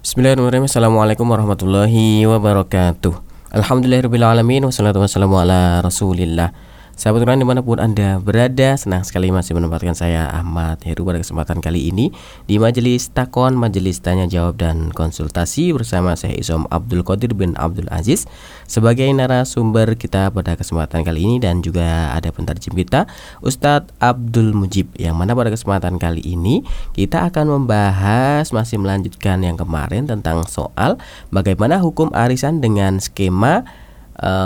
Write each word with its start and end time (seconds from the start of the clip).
Bismillahirrahmanirrahim. 0.00 0.64
Assalamualaikum 0.64 1.28
warahmatullahi 1.28 2.24
wabarakatuh. 2.24 3.20
Alhamdulillahirrahmanirrahim 3.52 4.72
Wassalatu 4.72 4.96
wassalamu 4.96 5.36
ala 5.36 5.84
rasulillah 5.84 6.56
Sahabat 7.00 7.24
Quran 7.24 7.40
di 7.40 7.48
mana 7.48 7.64
pun 7.64 7.80
Anda 7.80 8.20
berada 8.20 8.76
Senang 8.76 9.08
sekali 9.08 9.32
masih 9.32 9.56
menempatkan 9.56 9.96
saya 9.96 10.28
Ahmad 10.36 10.84
Heru 10.84 11.08
pada 11.08 11.16
kesempatan 11.16 11.64
kali 11.64 11.88
ini 11.88 12.12
Di 12.44 12.60
Majelis 12.60 13.08
Takon, 13.08 13.56
Majelis 13.56 14.04
Tanya 14.04 14.28
Jawab 14.28 14.60
dan 14.60 14.92
Konsultasi 14.92 15.72
Bersama 15.72 16.12
saya 16.12 16.36
Isom 16.36 16.68
Abdul 16.68 17.00
Qadir 17.00 17.32
bin 17.32 17.56
Abdul 17.56 17.88
Aziz 17.88 18.28
Sebagai 18.68 19.08
narasumber 19.16 19.96
kita 19.96 20.28
pada 20.28 20.60
kesempatan 20.60 21.00
kali 21.00 21.24
ini 21.24 21.40
Dan 21.40 21.64
juga 21.64 22.12
ada 22.12 22.28
pentarjim 22.28 22.76
kita 22.76 23.08
Ustadz 23.40 23.96
Abdul 23.96 24.52
Mujib 24.52 24.92
Yang 25.00 25.16
mana 25.16 25.32
pada 25.32 25.48
kesempatan 25.48 25.96
kali 25.96 26.20
ini 26.20 26.68
Kita 26.92 27.32
akan 27.32 27.64
membahas 27.64 28.52
Masih 28.52 28.76
melanjutkan 28.76 29.40
yang 29.40 29.56
kemarin 29.56 30.04
Tentang 30.04 30.44
soal 30.44 31.00
Bagaimana 31.32 31.80
hukum 31.80 32.12
arisan 32.12 32.60
dengan 32.60 33.00
skema 33.00 33.64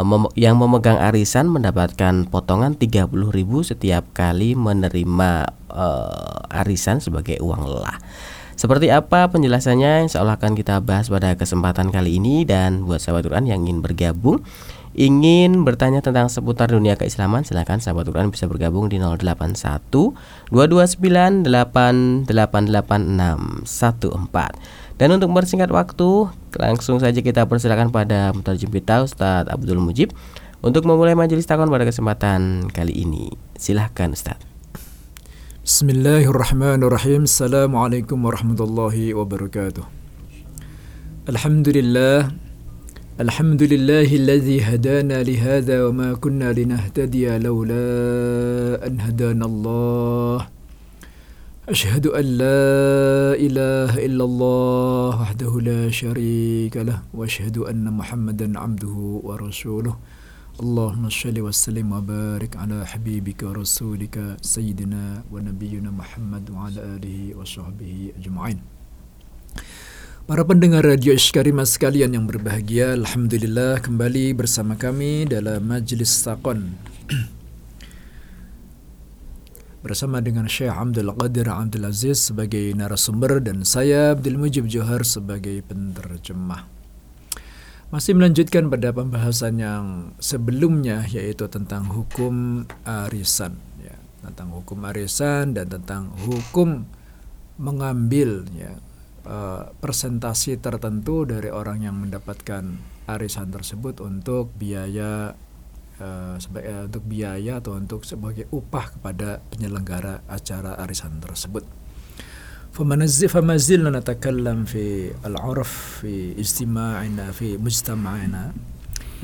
mem 0.06 0.30
yang 0.38 0.55
memegang 0.55 0.98
arisan 1.02 1.51
mendapatkan 1.51 2.30
potongan 2.30 2.78
30.000 2.78 3.10
setiap 3.62 4.05
kali 4.14 4.55
menerima 4.55 5.30
uh, 5.70 6.62
arisan 6.62 7.02
sebagai 7.02 7.42
uang 7.42 7.66
lelah. 7.66 7.98
Seperti 8.55 8.87
apa 8.95 9.27
penjelasannya? 9.34 10.06
Insya 10.06 10.23
Allah 10.23 10.38
akan 10.38 10.55
kita 10.55 10.78
bahas 10.78 11.10
pada 11.10 11.34
kesempatan 11.34 11.91
kali 11.91 12.23
ini. 12.23 12.47
Dan 12.47 12.87
buat 12.87 13.02
sahabat 13.02 13.27
Quran 13.27 13.50
yang 13.50 13.66
ingin 13.66 13.83
bergabung 13.83 14.47
ingin 14.95 15.66
bertanya 15.66 15.98
tentang 15.98 16.30
seputar 16.30 16.70
dunia 16.70 16.95
keislaman 16.95 17.42
silahkan 17.42 17.83
sahabat 17.83 18.06
Quran 18.06 18.30
bisa 18.30 18.47
bergabung 18.47 18.86
di 18.86 19.02
081 19.02 19.91
229 19.91 21.50
888 21.50 22.30
dan 24.95 25.09
untuk 25.11 25.30
mempersingkat 25.34 25.71
waktu, 25.75 26.30
langsung 26.55 27.03
saja 27.03 27.19
kita 27.19 27.45
persilakan 27.51 27.91
pada 27.91 28.30
mutarjim 28.30 28.70
kita 28.70 29.03
Ustadz 29.03 29.50
Abdul 29.50 29.83
Mujib 29.83 30.14
untuk 30.62 30.87
memulai 30.87 31.19
majelis 31.19 31.45
takon 31.45 31.69
pada 31.69 31.83
kesempatan 31.83 32.70
kali 32.70 33.05
ini. 33.05 33.34
Silahkan 33.59 34.15
Ustadz. 34.15 34.47
Bismillahirrahmanirrahim. 35.65 37.25
Assalamualaikum 37.25 38.20
warahmatullahi 38.20 39.17
wabarakatuh. 39.17 39.84
Alhamdulillah. 41.25 42.37
Alhamdulillahilladzi 43.17 44.61
hadana 44.61 45.25
lihada 45.25 45.89
wa 45.89 45.91
ma 45.97 46.09
kunna 46.20 46.53
linahtadiya 46.53 47.41
laula 47.41 48.77
an 48.84 49.00
hadana 49.00 49.48
Allah. 49.48 50.53
أشهد 51.65 52.12
أن 52.12 52.27
لا 52.45 53.33
إله 53.41 53.97
إلا 53.97 54.25
الله 54.29 55.09
وحده 55.17 55.53
لا 55.65 55.89
شريك 55.89 56.77
له 56.77 57.09
وأشهد 57.17 57.65
أن 57.65 57.89
محمدا 57.89 58.53
عبده 58.53 58.97
ورسوله 59.25 59.97
اللهم 60.61 61.05
صل 61.09 61.33
وسلم 61.41 61.89
وبارك 61.89 62.53
على 62.61 62.84
حبيبك 62.84 63.48
ورسولك 63.48 64.37
سيدنا 64.45 65.25
ونبينا 65.33 65.89
محمد 65.89 66.45
وعلى 66.53 66.81
آله 67.01 67.33
وصحبه 67.41 68.12
أجمعين 68.21 68.61
Para 70.28 70.45
pendengar 70.45 70.84
Radio 70.84 71.17
Iskarima 71.17 71.65
sekalian 71.65 72.12
yang 72.17 72.25
berbahagia, 72.28 72.93
Alhamdulillah 72.97 73.81
kembali 73.81 74.37
bersama 74.37 74.77
kami 74.77 75.28
dalam 75.28 75.65
Majelis 75.65 76.12
Takon 76.21 76.77
bersama 79.85 80.25
dengan 80.25 80.49
Syekh 80.49 80.73
Abdul 80.73 81.13
Qadir 81.13 81.45
Abdul 81.45 81.85
Aziz 81.85 82.33
sebagai 82.33 82.73
narasumber 82.73 83.45
dan 83.45 83.69
saya 83.69 84.17
Abdul 84.17 84.41
Mujib 84.41 84.65
Johar 84.65 85.05
sebagai 85.05 85.61
penerjemah. 85.61 86.65
Masih 87.93 88.17
melanjutkan 88.17 88.73
pada 88.73 88.97
pembahasan 88.97 89.61
yang 89.61 89.85
sebelumnya 90.17 91.05
yaitu 91.12 91.53
tentang 91.53 91.85
hukum 91.93 92.65
arisan 92.89 93.61
ya, 93.84 93.93
tentang 94.25 94.56
hukum 94.56 94.81
arisan 94.89 95.53
dan 95.53 95.69
tentang 95.69 96.17
hukum 96.25 96.89
mengambil 97.61 98.49
ya 98.56 98.81
uh, 99.28 99.69
presentasi 99.84 100.65
tertentu 100.65 101.28
dari 101.28 101.53
orang 101.53 101.84
yang 101.84 102.00
mendapatkan 102.00 102.81
arisan 103.05 103.53
tersebut 103.53 104.00
untuk 104.00 104.49
biaya 104.56 105.37
uh, 106.02 106.35
sebagai 106.40 106.72
uh, 106.72 106.88
untuk 106.88 107.03
biaya 107.06 107.59
atau 107.59 107.75
untuk 107.75 108.02
sebagai 108.07 108.46
upah 108.52 108.96
kepada 108.97 109.44
penyelenggara 109.53 110.24
acara 110.28 110.80
arisan 110.81 111.19
tersebut. 111.22 111.66
فمنزل 112.69 113.30
فما 113.34 113.57
زلنا 113.57 113.90
نتكلم 114.00 114.66
في 114.69 115.12
العرف 115.25 115.72
في 116.06 116.38
اجتماعنا 116.38 117.31
في 117.31 117.57
مجتمعنا 117.57 118.53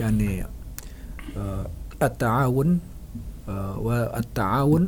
يعني 0.02 0.46
التعاون 2.02 2.80
والتعاون 3.78 4.84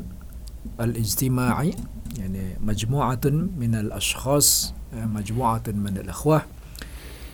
الاجتماعي 0.81 1.73
يعني 2.18 2.57
مجموعة 2.62 3.25
من 3.57 3.75
الأشخاص 3.75 4.73
مجموعة 4.94 5.63
من 5.68 5.97
الأخوة 5.97 6.41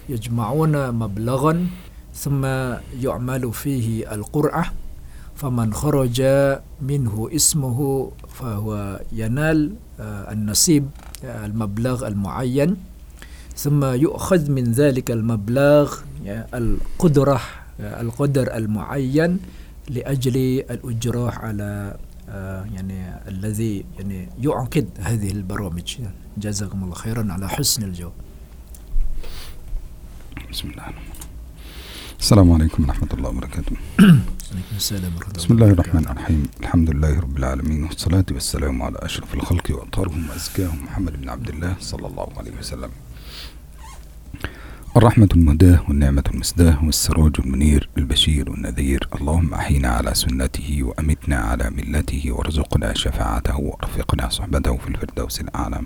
يجمعون 0.09 0.91
مبلغا 0.91 1.67
ثم 2.18 2.42
يعمل 2.98 3.52
فيه 3.52 4.14
القرعة 4.14 4.72
فمن 5.38 5.74
خرج 5.74 6.22
منه 6.82 7.28
اسمه 7.32 8.10
فهو 8.28 9.00
ينال 9.12 9.74
النصيب 10.00 10.90
المبلغ 11.24 12.06
المعين. 12.06 12.76
ثم 13.56 13.84
يؤخذ 13.84 14.50
من 14.50 14.72
ذلك 14.72 15.10
المبلغ 15.10 15.94
القدرة 16.54 17.40
القدر 17.80 18.56
المعين 18.56 19.38
لأجل 19.88 20.36
الأجرة 20.70 21.30
على 21.30 21.96
يعني 22.74 23.28
الذي 23.28 23.84
يعني 23.98 24.28
يعقد 24.42 24.88
هذه 24.98 25.30
البرامج. 25.30 25.98
جزاكم 26.38 26.84
الله 26.84 26.94
خيرا 26.94 27.26
على 27.30 27.48
حسن 27.48 27.82
الجواب. 27.82 28.12
بسم 30.50 30.70
الله 30.70 30.82
الرحمن 30.82 31.27
السلام 32.20 32.52
عليكم 32.52 32.82
ورحمة 32.84 33.08
الله 33.14 33.28
وبركاته. 33.28 33.76
بسم 35.36 35.54
الله 35.54 35.70
الرحمن 35.70 36.04
الرحيم. 36.06 36.42
الحمد 36.60 36.90
لله 36.90 37.20
رب 37.20 37.36
العالمين 37.38 37.84
والصلاة 37.84 38.24
والسلام 38.30 38.82
على 38.82 38.98
أشرف 38.98 39.34
الخلق 39.34 39.66
وأطهرهم 39.70 40.28
وأزكاهم 40.28 40.84
محمد 40.84 41.20
بن 41.20 41.28
عبد 41.28 41.48
الله 41.48 41.76
صلى 41.80 42.06
الله 42.06 42.28
عليه 42.36 42.52
وسلم. 42.58 42.90
الرحمة 44.96 45.28
المهداة 45.36 45.84
والنعمة 45.88 46.24
المسداة 46.34 46.84
والسراج 46.84 47.32
المنير 47.38 47.88
البشير 47.98 48.50
والنذير. 48.50 49.08
اللهم 49.20 49.54
أحينا 49.54 49.88
على 49.88 50.14
سنته 50.14 50.82
وأمتنا 50.82 51.36
على 51.36 51.70
ملته 51.70 52.32
وارزقنا 52.32 52.94
شفاعته 52.94 53.56
ورفقنا 53.60 54.28
صحبته 54.28 54.76
في 54.76 54.88
الفردوس 54.88 55.40
الأعلى. 55.40 55.80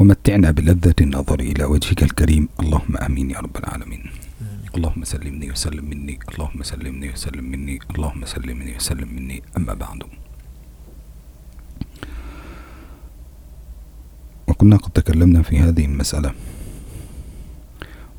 ومتعنا 0.00 0.50
بلذة 0.50 0.94
النظر 1.00 1.40
إلى 1.40 1.64
وجهك 1.64 2.02
الكريم. 2.02 2.48
اللهم 2.60 2.96
آمين 2.96 3.30
يا 3.30 3.38
رب 3.38 3.56
العالمين. 3.56 4.10
اللهم 4.74 5.04
سلمني 5.04 5.50
وسلم 5.50 5.84
مني. 5.84 6.18
اللهم 6.34 6.62
سلمني 6.62 7.10
وسلم 7.10 7.44
مني. 7.44 7.78
اللهم 7.94 8.24
سلمني 8.26 8.76
وسلم 8.76 9.08
مني. 9.14 9.42
أما 9.56 9.74
بعد. 9.74 10.02
وكنا 14.48 14.76
قد 14.76 14.90
تكلمنا 14.90 15.42
في 15.42 15.58
هذه 15.58 15.84
المسألة. 15.84 16.34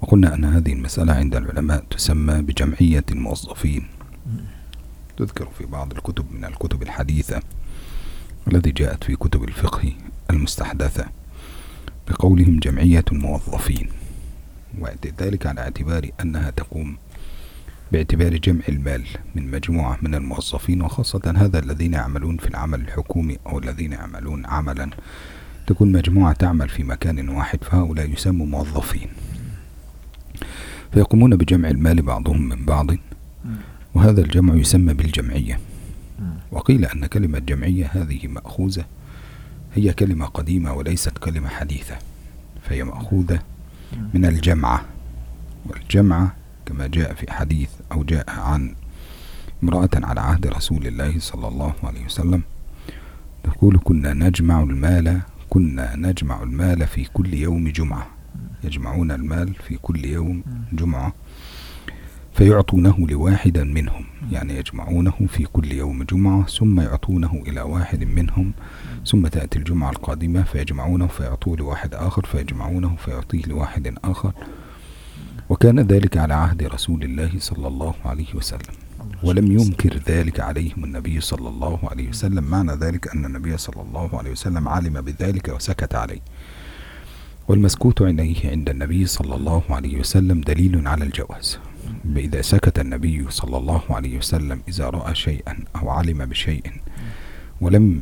وقلنا 0.01 0.35
أن 0.35 0.45
هذه 0.45 0.73
المسألة 0.73 1.13
عند 1.13 1.35
العلماء 1.35 1.83
تسمى 1.89 2.41
بجمعية 2.41 3.05
الموظفين. 3.11 3.87
تذكر 5.17 5.47
في 5.57 5.65
بعض 5.65 5.91
الكتب 5.91 6.25
من 6.31 6.45
الكتب 6.45 6.83
الحديثة 6.83 7.41
التي 8.47 8.71
جاءت 8.71 9.03
في 9.03 9.15
كتب 9.15 9.43
الفقه 9.43 9.93
المستحدثة. 10.29 11.24
بقولهم 12.09 12.59
جمعية 12.59 13.05
الموظفين. 13.11 13.89
ذلك 15.21 15.45
على 15.47 15.61
اعتبار 15.61 16.09
أنها 16.21 16.49
تقوم 16.49 16.97
باعتبار 17.91 18.37
جمع 18.37 18.61
المال 18.69 19.03
من 19.35 19.51
مجموعة 19.51 19.97
من 20.01 20.15
الموظفين 20.15 20.81
وخاصة 20.81 21.33
هذا 21.37 21.59
الذين 21.59 21.93
يعملون 21.93 22.37
في 22.37 22.47
العمل 22.47 22.81
الحكومي 22.81 23.37
أو 23.47 23.59
الذين 23.59 23.91
يعملون 23.91 24.45
عملا. 24.45 24.89
تكون 25.67 25.91
مجموعة 25.91 26.33
تعمل 26.33 26.69
في 26.69 26.83
مكان 26.83 27.29
واحد 27.29 27.63
فهؤلاء 27.63 28.09
يسموا 28.09 28.45
موظفين. 28.45 29.07
فيقومون 30.93 31.35
بجمع 31.35 31.69
المال 31.69 32.01
بعضهم 32.01 32.49
من 32.49 32.65
بعض 32.65 32.87
وهذا 33.93 34.21
الجمع 34.21 34.55
يسمى 34.55 34.93
بالجمعية. 34.93 35.59
وقيل 36.51 36.85
أن 36.85 37.05
كلمة 37.05 37.39
جمعية 37.39 37.85
هذه 37.85 38.27
مأخوذة 38.27 38.85
هي 39.75 39.93
كلمة 39.93 40.25
قديمة 40.25 40.73
وليست 40.73 41.17
كلمة 41.17 41.49
حديثة 41.49 41.95
فهي 42.63 42.83
مأخوذة 42.83 43.39
من 44.13 44.25
الجمعة. 44.25 44.85
والجمعة 45.65 46.35
كما 46.65 46.87
جاء 46.87 47.13
في 47.13 47.31
حديث 47.31 47.69
أو 47.91 48.03
جاء 48.03 48.29
عن 48.29 48.75
امرأة 49.63 49.89
على 49.95 50.21
عهد 50.21 50.47
رسول 50.47 50.87
الله 50.87 51.19
صلى 51.19 51.47
الله 51.47 51.73
عليه 51.83 52.05
وسلم 52.05 52.41
تقول 53.43 53.79
كنا 53.83 54.13
نجمع 54.13 54.63
المال 54.63 55.21
كنا 55.49 55.95
نجمع 55.95 56.43
المال 56.43 56.87
في 56.87 57.05
كل 57.13 57.33
يوم 57.33 57.67
جمعة. 57.67 58.07
يجمعون 58.63 59.11
المال 59.11 59.53
في 59.53 59.77
كل 59.77 60.05
يوم 60.05 60.43
جمعة 60.73 61.13
فيعطونه 62.33 63.07
لواحدا 63.09 63.63
منهم 63.63 64.05
يعني 64.31 64.55
يجمعونه 64.57 65.13
في 65.29 65.43
كل 65.43 65.71
يوم 65.71 66.03
جمعة 66.03 66.45
ثم 66.45 66.81
يعطونه 66.81 67.43
إلى 67.47 67.61
واحد 67.61 68.03
منهم 68.03 68.51
ثم 69.05 69.27
تأتي 69.27 69.59
الجمعة 69.59 69.89
القادمة 69.89 70.43
فيجمعونه 70.43 71.07
فيعطوه 71.07 71.57
لواحد 71.57 71.95
آخر 71.95 72.25
فيجمعونه 72.25 72.95
فيعطيه 72.95 73.41
لواحد 73.47 73.95
آخر. 74.03 74.33
وكان 75.49 75.79
ذلك 75.79 76.17
على 76.17 76.33
عهد 76.33 76.63
رسول 76.63 77.03
الله 77.03 77.31
صلى 77.37 77.67
الله 77.67 77.95
عليه 78.05 78.35
وسلم. 78.35 78.75
ولم 79.23 79.51
ينكر 79.51 79.97
ذلك 80.07 80.39
عليهم 80.39 80.83
النبي 80.83 81.21
صلى 81.21 81.49
الله 81.49 81.79
عليه 81.83 82.09
وسلم. 82.09 82.43
معنى 82.43 82.71
ذلك 82.71 83.15
أن 83.15 83.25
النبي 83.25 83.57
صلى 83.57 83.81
الله 83.81 84.17
عليه 84.17 84.31
وسلم 84.31 84.67
علم 84.67 85.01
بذلك 85.01 85.49
وسكت 85.49 85.95
عليه. 85.95 86.21
والمسكوت 87.47 88.01
عليه 88.01 88.49
عند 88.51 88.69
النبي 88.69 89.05
صلى 89.05 89.35
الله 89.35 89.63
عليه 89.69 89.99
وسلم 89.99 90.41
دليل 90.41 90.87
على 90.87 91.03
الجواز. 91.03 91.59
إذا 92.17 92.41
سكت 92.41 92.79
النبي 92.79 93.25
صلى 93.29 93.57
الله 93.57 93.81
عليه 93.89 94.17
وسلم 94.17 94.61
إذا 94.67 94.89
رأى 94.89 95.15
شيئا 95.15 95.57
أو 95.75 95.89
علم 95.89 96.25
بشيء 96.25 96.63
ولم 97.61 98.01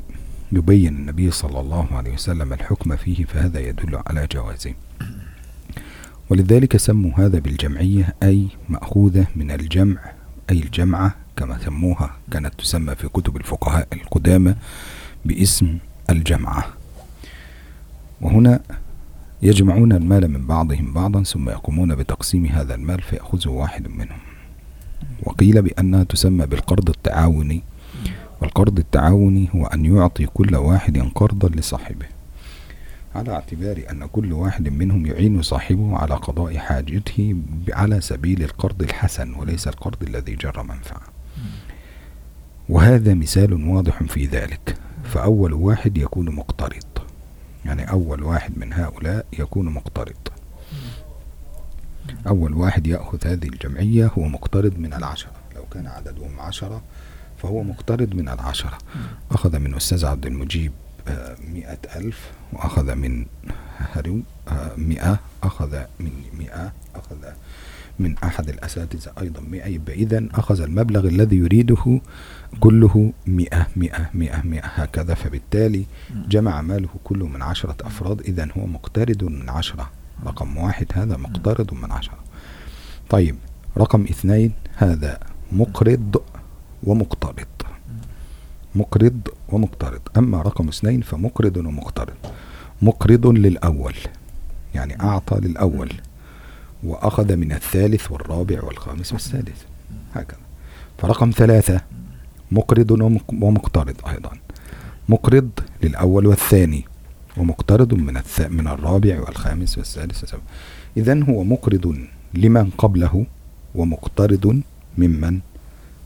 يبين 0.58 0.96
النبي 0.96 1.32
صلى 1.32 1.60
الله 1.60 1.88
عليه 1.92 2.14
وسلم 2.14 2.54
الحكم 2.54 2.96
فيه 2.96 3.26
فهذا 3.26 3.60
يدل 3.60 4.00
على 4.08 4.28
جوازه. 4.32 4.74
ولذلك 6.30 6.78
سموا 6.78 7.12
هذا 7.18 7.40
بالجمعية 7.40 8.16
أي 8.24 8.48
مأخوذة 8.70 9.28
من 9.36 9.52
الجمع 9.52 9.98
أي 10.50 10.60
الجمعة 10.60 11.16
كما 11.36 11.60
سموها 11.66 12.16
كانت 12.32 12.54
تسمى 12.60 12.96
في 12.96 13.08
كتب 13.08 13.38
الفقهاء 13.38 13.88
القدامى 13.94 14.56
باسم 15.26 15.78
الجمعة. 16.10 16.74
وهنا 18.22 18.60
يجمعون 19.42 19.94
المال 19.94 20.28
من 20.28 20.48
بعضهم 20.48 20.94
بعضا 20.94 21.24
ثم 21.24 21.50
يقومون 21.50 21.96
بتقسيم 21.96 22.46
هذا 22.46 22.76
المال 22.76 23.02
فيأخذه 23.02 23.50
واحد 23.50 23.88
منهم. 23.88 24.20
وقيل 25.24 25.62
بأنها 25.62 26.04
تسمى 26.04 26.46
بالقرض 26.46 26.90
التعاوني 26.90 27.64
والقرض 28.44 28.80
التعاوني 28.80 29.50
هو 29.56 29.66
أن 29.66 29.86
يعطي 29.86 30.25
كل 30.25 30.56
واحد 30.56 30.98
قرضا 31.16 31.50
لصاحبه. 31.50 32.06
على 33.16 33.31
اعتبار 33.31 33.84
أن 33.92 34.06
كل 34.06 34.34
واحد 34.34 34.69
منهم 34.69 35.06
يعين 35.06 35.42
صاحبه 35.42 35.98
على 35.98 36.16
قضاء 36.16 36.57
حاجته 36.57 37.36
على 37.69 38.01
سبيل 38.01 38.44
القرض 38.44 38.81
الحسن 38.81 39.34
وليس 39.34 39.68
القرض 39.68 40.04
الذي 40.04 40.36
جر 40.36 40.63
منفعة. 40.63 41.01
وهذا 42.69 43.13
مثال 43.13 43.68
واضح 43.68 44.04
في 44.04 44.25
ذلك. 44.25 44.75
فأول 45.04 45.54
واحد 45.54 45.98
يكون 45.98 46.36
مقترض. 46.36 46.86
يعني 47.66 47.92
أول 47.92 48.24
واحد 48.24 48.57
من 48.57 48.74
هؤلاء 48.74 49.25
يكون 49.39 49.66
مقترض. 49.69 50.28
أول 52.28 52.54
واحد 52.54 52.88
يأخذ 52.88 53.28
هذه 53.28 53.48
الجمعية 53.48 54.12
هو 54.18 54.24
مقترض 54.24 54.78
من 54.78 54.94
العشرة. 54.94 55.31
لو 55.56 55.63
كان 55.72 55.88
عددهم 55.88 56.39
عشرة 56.39 56.81
فهو 57.44 57.63
مقترض 57.63 58.16
من 58.16 58.30
العشرة. 58.30 58.78
أخذ 59.31 59.60
من 59.60 59.75
أستاذ 59.75 60.06
عبد 60.06 60.25
المجيب 60.25 60.72
آه، 61.07 61.36
مئة 61.54 61.80
ألف 61.95 62.31
وأخذ 62.54 62.95
من 62.95 63.25
هرو 63.78 64.19
آه، 64.48 64.72
مئة 64.78 65.19
أخذ 65.44 65.81
من 66.00 66.12
مئة 66.40 66.74
أخذ 66.95 67.18
من 68.00 68.18
أحد 68.18 68.50
الأساتذة 68.50 69.12
أيضا 69.22 69.42
مئة. 69.42 69.68
يبقى 69.68 69.94
إذا 69.94 70.28
أخذ 70.34 70.62
المبلغ 70.62 71.07
الذي 71.07 71.36
يريده 71.36 72.01
كله 72.60 73.13
مئة 73.28 73.68
مئة 73.75 74.10
مئة 74.13 74.42
مئة 74.42 74.66
هكذا. 74.66 75.13
فبالتالي 75.13 75.86
جمع 76.28 76.62
ماله 76.62 76.89
كله 77.04 77.28
من 77.28 77.42
عشرة 77.42 77.75
أفراد. 77.81 78.22
إذا 78.22 78.48
هو 78.57 78.66
مقترض 78.66 79.24
من 79.24 79.50
عشرة. 79.50 79.89
رقم 80.25 80.57
واحد 80.57 80.88
هذا 80.94 81.18
مقترض 81.18 81.74
من 81.74 81.92
عشرة. 81.92 82.18
طيب 83.10 83.36
رقم 83.78 84.04
اثنين 84.04 84.51
هذا 84.75 85.19
مقرض 85.51 86.22
ومقترض. 86.84 87.48
مقرض 88.76 89.20
ومقترض. 89.50 90.02
أما 90.18 90.42
رقم 90.42 90.68
اثنين 90.68 91.02
فمقرض 91.02 91.58
ومقترض. 91.58 92.14
مقرض 92.82 93.28
للأول 93.28 93.96
يعني 94.76 95.02
أعطى 95.02 95.40
للأول 95.40 95.92
وأخذ 96.84 97.36
من 97.36 97.52
الثالث 97.52 98.12
والرابع 98.12 98.64
والخامس 98.64 99.14
والسادس. 99.14 99.66
هكذا. 100.14 100.40
فرقم 100.98 101.32
ثلاثة 101.32 101.82
مقرض 102.52 102.92
ومقترض 103.42 103.96
أيضا. 104.08 104.32
مقرض 105.10 105.50
للأول 105.84 106.28
والثاني 106.28 106.86
ومقترض 107.38 107.94
من 107.94 108.18
الث... 108.18 108.42
من 108.42 108.68
الرابع 108.68 109.20
والخامس 109.20 109.78
والسادس 109.78 110.22
والسابع. 110.22 110.44
إذا 110.98 111.24
هو 111.24 111.44
مقرض 111.44 111.98
لمن 112.34 112.70
قبله 112.70 113.26
ومقترض 113.76 114.62
ممن 114.98 115.40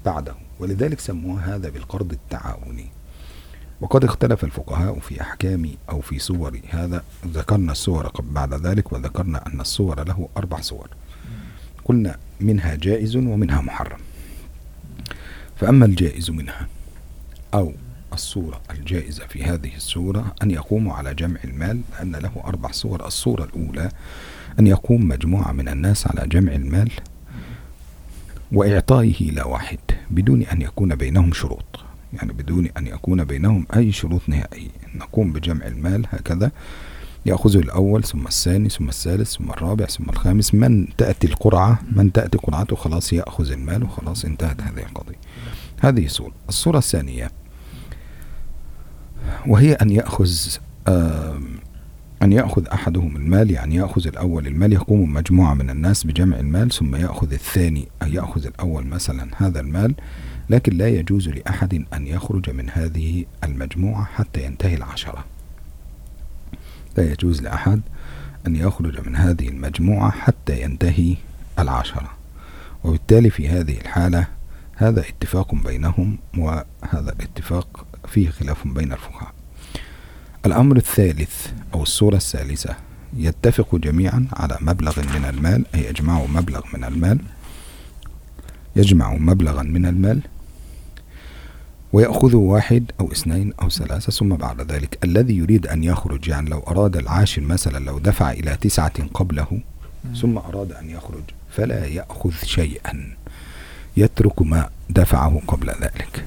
بعده. 0.06 0.36
ولذلك 0.60 1.00
سموه 1.00 1.56
هذا 1.56 1.70
بالقرض 1.70 2.12
التعاوني. 2.12 2.90
وقد 3.82 4.04
اختلف 4.04 4.44
الفقهاء 4.44 5.00
في 5.00 5.22
أحكام 5.22 5.70
أو 5.90 6.02
في 6.02 6.20
صور 6.20 6.60
هذا. 6.70 7.04
ذكرنا 7.28 7.72
الصور 7.72 8.12
بعد 8.20 8.54
ذلك 8.54 8.94
وذكرنا 8.94 9.48
أن 9.48 9.62
الصور 9.62 10.04
له 10.04 10.30
أربع 10.38 10.62
صور 10.62 10.88
قلنا 11.86 12.18
منها 12.40 12.76
جائز 12.76 13.16
ومنها 13.16 13.62
محرم. 13.62 14.00
فأما 15.56 15.86
الجائز 15.86 16.30
منها 16.30 16.68
أو 17.54 17.74
الصورة 18.14 18.62
الجائزة 18.72 19.28
في 19.28 19.44
هذه 19.44 19.76
الصورة 19.76 20.36
أن 20.44 20.52
يقوموا 20.52 20.94
على 20.94 21.14
جمع 21.14 21.40
المال 21.44 21.82
لأن 21.92 22.16
له 22.16 22.32
أربع 22.46 22.72
صور 22.72 23.08
الصورة 23.08 23.44
الأولى 23.44 23.90
أن 24.60 24.68
يقوم 24.68 25.08
مجموعة 25.08 25.52
من 25.52 25.70
الناس 25.70 26.08
على 26.08 26.28
جمع 26.28 26.52
المال 26.52 26.92
وإعطائه 28.52 29.16
إلى 29.22 29.42
واحد. 29.42 29.80
بدون 30.10 30.42
أن 30.42 30.62
يكون 30.62 30.96
بينهم 30.96 31.34
شروط. 31.34 31.80
يعني 32.14 32.34
بدون 32.34 32.68
أن 32.78 32.88
يكون 32.88 33.24
بينهم 33.24 33.66
أي 33.76 33.92
شروط 33.92 34.22
نهائية. 34.28 34.70
نقوم 34.96 35.34
بجمع 35.34 35.68
المال 35.68 36.06
هكذا. 36.10 36.52
يأخذه 37.26 37.60
الأول 37.60 38.04
ثم 38.04 38.28
الثاني 38.28 38.70
ثم 38.70 38.90
الثالث 38.90 39.38
ثم 39.38 39.50
الرابع 39.50 39.86
ثم 39.86 40.10
الخامس. 40.10 40.54
من 40.54 40.88
تأتي 40.98 41.28
القرعة؟ 41.28 41.80
من 41.92 42.12
تأتي 42.12 42.38
قرعته؟ 42.38 42.76
خلاص 42.76 43.14
يأخذ 43.14 43.52
المال 43.52 43.84
وخلاص 43.84 44.26
انتهت 44.26 44.62
هذه 44.62 44.80
القضية. 44.80 45.20
هذه 45.80 46.08
صورة 46.08 46.34
الصورة 46.50 46.78
الثانية. 46.78 47.32
وهي 49.48 49.74
أن 49.74 49.90
يأخذ 49.90 50.30
أن 52.24 52.34
يأخذ 52.34 52.68
أحدهم 52.68 53.16
المال 53.16 53.52
يعني 53.52 53.76
يأخذ 53.76 54.08
الأول 54.08 54.48
المال 54.48 54.74
يقوم 54.74 55.14
مجموعة 55.14 55.54
من 55.54 55.70
الناس 55.70 56.04
بجمع 56.04 56.40
المال 56.40 56.72
ثم 56.72 56.96
يأخذ 56.96 57.34
الثاني 57.34 57.88
أي 58.04 58.14
يأخذ 58.14 58.46
الأول 58.46 58.88
مثلا 58.88 59.30
هذا 59.38 59.60
المال. 59.60 59.96
لكن 60.50 60.78
لا 60.78 60.88
يجوز 60.88 61.30
لأحد 61.30 61.86
أن 61.94 62.08
يخرج 62.08 62.50
من 62.50 62.70
هذه 62.70 63.26
المجموعة 63.44 64.06
حتى 64.06 64.46
ينتهي 64.46 64.76
العشرة. 64.76 65.26
لا 66.98 67.12
يجوز 67.12 67.42
لأحد 67.42 67.82
أن 68.48 68.56
يخرج 68.56 69.08
من 69.08 69.16
هذه 69.16 69.50
المجموعة 69.50 70.12
حتى 70.12 70.62
ينتهي 70.62 71.16
العشرة. 71.60 72.10
وبالتالي 72.84 73.30
في 73.30 73.50
هذه 73.50 73.78
الحالة 73.82 74.28
هذا 74.76 75.02
اتفاق 75.02 75.56
بينهم 75.56 76.18
وهذا 76.38 76.66
الاتفاق 76.94 77.86
فيه 78.08 78.30
خلاف 78.30 78.68
بين 78.68 78.92
الفقهاء. 78.92 79.37
الأمر 80.48 80.78
الثالث 80.78 81.48
أو 81.74 81.84
الصورة 81.84 82.16
الثالثة. 82.16 82.76
يتفق 83.18 83.76
جميعا 83.76 84.28
على 84.34 84.58
مبلغ 84.62 85.00
من 85.00 85.26
المال 85.26 85.66
أي 85.76 85.86
يجمعوا 85.86 86.28
مبلغ 86.28 86.62
من 86.74 86.84
المال 86.84 87.20
يجمع 88.76 89.14
مبلغا 89.14 89.64
من 89.64 89.86
المال 89.86 90.22
ويأخذ 91.94 92.36
واحد 92.36 92.92
أو 93.00 93.12
اثنين 93.12 93.54
أو 93.62 93.70
ثلاثة 93.70 94.12
ثم 94.12 94.30
بعد 94.30 94.72
ذلك 94.72 94.98
الذي 95.04 95.38
يريد 95.38 95.68
أن 95.68 95.84
يخرج 95.84 96.28
يعني 96.28 96.50
لو 96.50 96.60
أراد 96.60 96.98
العاشر 96.98 97.42
مثلا 97.42 97.86
لو 97.86 98.00
دفع 98.00 98.32
إلى 98.32 98.58
تسعة 98.62 99.08
قبله 99.14 99.62
ثم 100.22 100.38
أراد 100.38 100.72
أن 100.72 100.90
يخرج 100.90 101.24
فلا 101.52 101.86
يأخذ 101.86 102.34
شيئا. 102.44 103.16
يترك 103.98 104.42
ما 104.42 104.70
دفعه 104.90 105.42
قبل 105.48 105.68
ذلك. 105.70 106.26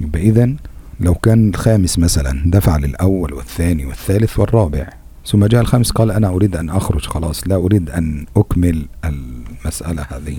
يبقى 0.00 0.20
إذن 0.22 0.56
لو 1.00 1.14
كان 1.14 1.48
الخامس 1.48 1.98
مثلا 1.98 2.42
دفع 2.46 2.76
للأول 2.76 3.32
والثاني 3.34 3.86
والثالث 3.86 4.38
والرابع 4.38 4.88
ثم 5.26 5.46
جاء 5.46 5.60
الخامس 5.60 5.90
قال 5.90 6.10
أنا 6.10 6.28
أريد 6.28 6.56
أن 6.56 6.70
أخرج 6.70 7.06
خلاص 7.06 7.48
لا 7.48 7.56
أريد 7.56 7.90
أن 7.90 8.26
أكمل 8.36 8.88
المسألة 9.04 10.06
هذه. 10.10 10.36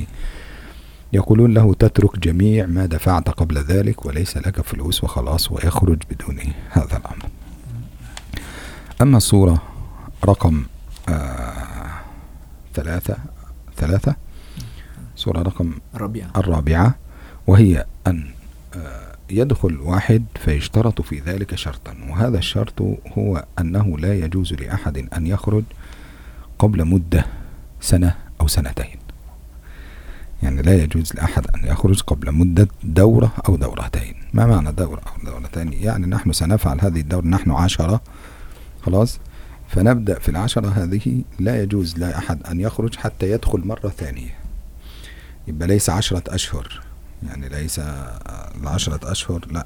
يقولون 1.14 1.54
له 1.54 1.74
تترك 1.74 2.20
جميع 2.20 2.66
ما 2.66 2.86
دفعت 2.86 3.30
قبل 3.30 3.58
ذلك 3.58 4.06
وليس 4.06 4.38
لك 4.38 4.62
فلوس 4.62 5.04
وخلاص 5.04 5.52
ويخرج 5.52 6.04
بدون 6.12 6.40
هذا 6.70 6.98
الأمر. 6.98 7.26
أما 9.02 9.18
الصورة 9.18 9.62
رقم 10.26 10.64
آه 11.10 11.56
ثلاثة 12.74 13.18
ثلاثة 13.78 14.16
صورة 15.16 15.42
رقم 15.42 15.72
الرابعة 15.96 16.32
الرابعة 16.38 16.96
وهي 17.48 17.86
أن 18.08 18.26
آه 18.76 19.05
يدخل 19.30 19.78
واحد 19.82 20.26
فيشترط 20.36 21.02
في 21.02 21.20
ذلك 21.20 21.56
شرطا 21.56 21.96
وهذا 22.10 22.38
الشرط 22.38 22.82
هو 23.18 23.46
أنه 23.60 23.98
لا 23.98 24.14
يجوز 24.14 24.54
لأحد 24.54 24.98
أن 24.98 25.28
يخرج 25.28 25.64
قبل 26.60 26.86
مدة 26.86 27.26
سنة 27.82 28.16
أو 28.42 28.48
سنتين. 28.48 28.98
يعني 30.44 30.62
لا 30.62 30.84
يجوز 30.84 31.14
لأحد 31.14 31.48
أن 31.56 31.68
يخرج 31.68 32.02
قبل 32.02 32.32
مدة 32.32 32.68
دورة 32.84 33.32
أو 33.50 33.56
دورتين. 33.56 34.16
ما 34.34 34.46
معنى 34.46 34.72
دورة 34.72 35.02
أو 35.08 35.32
دورتين؟ 35.32 35.74
يعني 35.74 36.08
نحن 36.08 36.32
سنفعل 36.32 36.82
هذه 36.82 37.00
الدورة 37.00 37.26
نحن 37.26 37.52
عشرة 37.52 38.02
خلاص؟ 38.82 39.20
فنبدأ 39.68 40.20
في 40.20 40.30
العشرة 40.30 40.68
هذه 40.68 41.22
لا 41.40 41.64
يجوز 41.64 41.98
لأحد 41.98 42.44
أن 42.44 42.60
يخرج 42.60 42.96
حتى 42.96 43.32
يدخل 43.32 43.60
مرة 43.60 43.90
ثانية. 43.90 44.36
يبقى 45.48 45.68
ليس 45.68 45.90
عشرة 45.90 46.24
أشهر. 46.28 46.82
يعني 47.24 47.50
ليس 47.50 47.82
العشرة 48.62 49.12
أشهر 49.12 49.48
لا. 49.52 49.66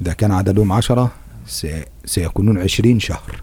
إذا 0.00 0.12
كان 0.12 0.32
عددهم 0.32 0.72
عشرة 0.72 1.12
سيكونون 2.04 2.58
عشرين 2.58 3.00
شهر. 3.00 3.42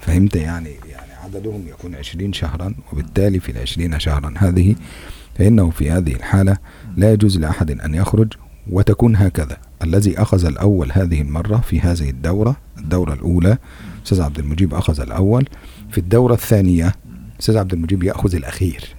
فهمت؟ 0.00 0.36
يعني 0.36 0.70
يعني 0.88 1.12
عددهم 1.12 1.68
يكون 1.68 1.94
عشرين 1.94 2.32
شهرا 2.32 2.74
وبالتالي 2.92 3.40
في 3.40 3.52
العشرين 3.52 4.00
شهرا 4.00 4.34
هذه 4.36 4.76
فإنه 5.38 5.70
في 5.70 5.90
هذه 5.90 6.12
الحالة 6.14 6.56
لا 6.96 7.12
يجوز 7.12 7.38
لأحد 7.38 7.70
أن 7.70 7.94
يخرج 7.94 8.32
وتكون 8.70 9.16
هكذا. 9.16 9.56
الذي 9.82 10.22
أخذ 10.22 10.46
الأول 10.46 10.92
هذه 10.92 11.20
المرة 11.20 11.56
في 11.56 11.80
هذه 11.80 12.10
الدورة 12.10 12.56
الدورة 12.78 13.12
الأولى 13.12 13.58
أستاذ 14.06 14.20
عبد 14.20 14.38
المجيب 14.38 14.74
أخذ 14.74 15.00
الأول. 15.00 15.48
في 15.90 15.98
الدورة 15.98 16.34
الثانية 16.34 16.94
أستاذ 17.40 17.56
عبد 17.56 17.72
المجيب 17.72 18.02
يأخذ 18.02 18.34
الأخير. 18.34 18.97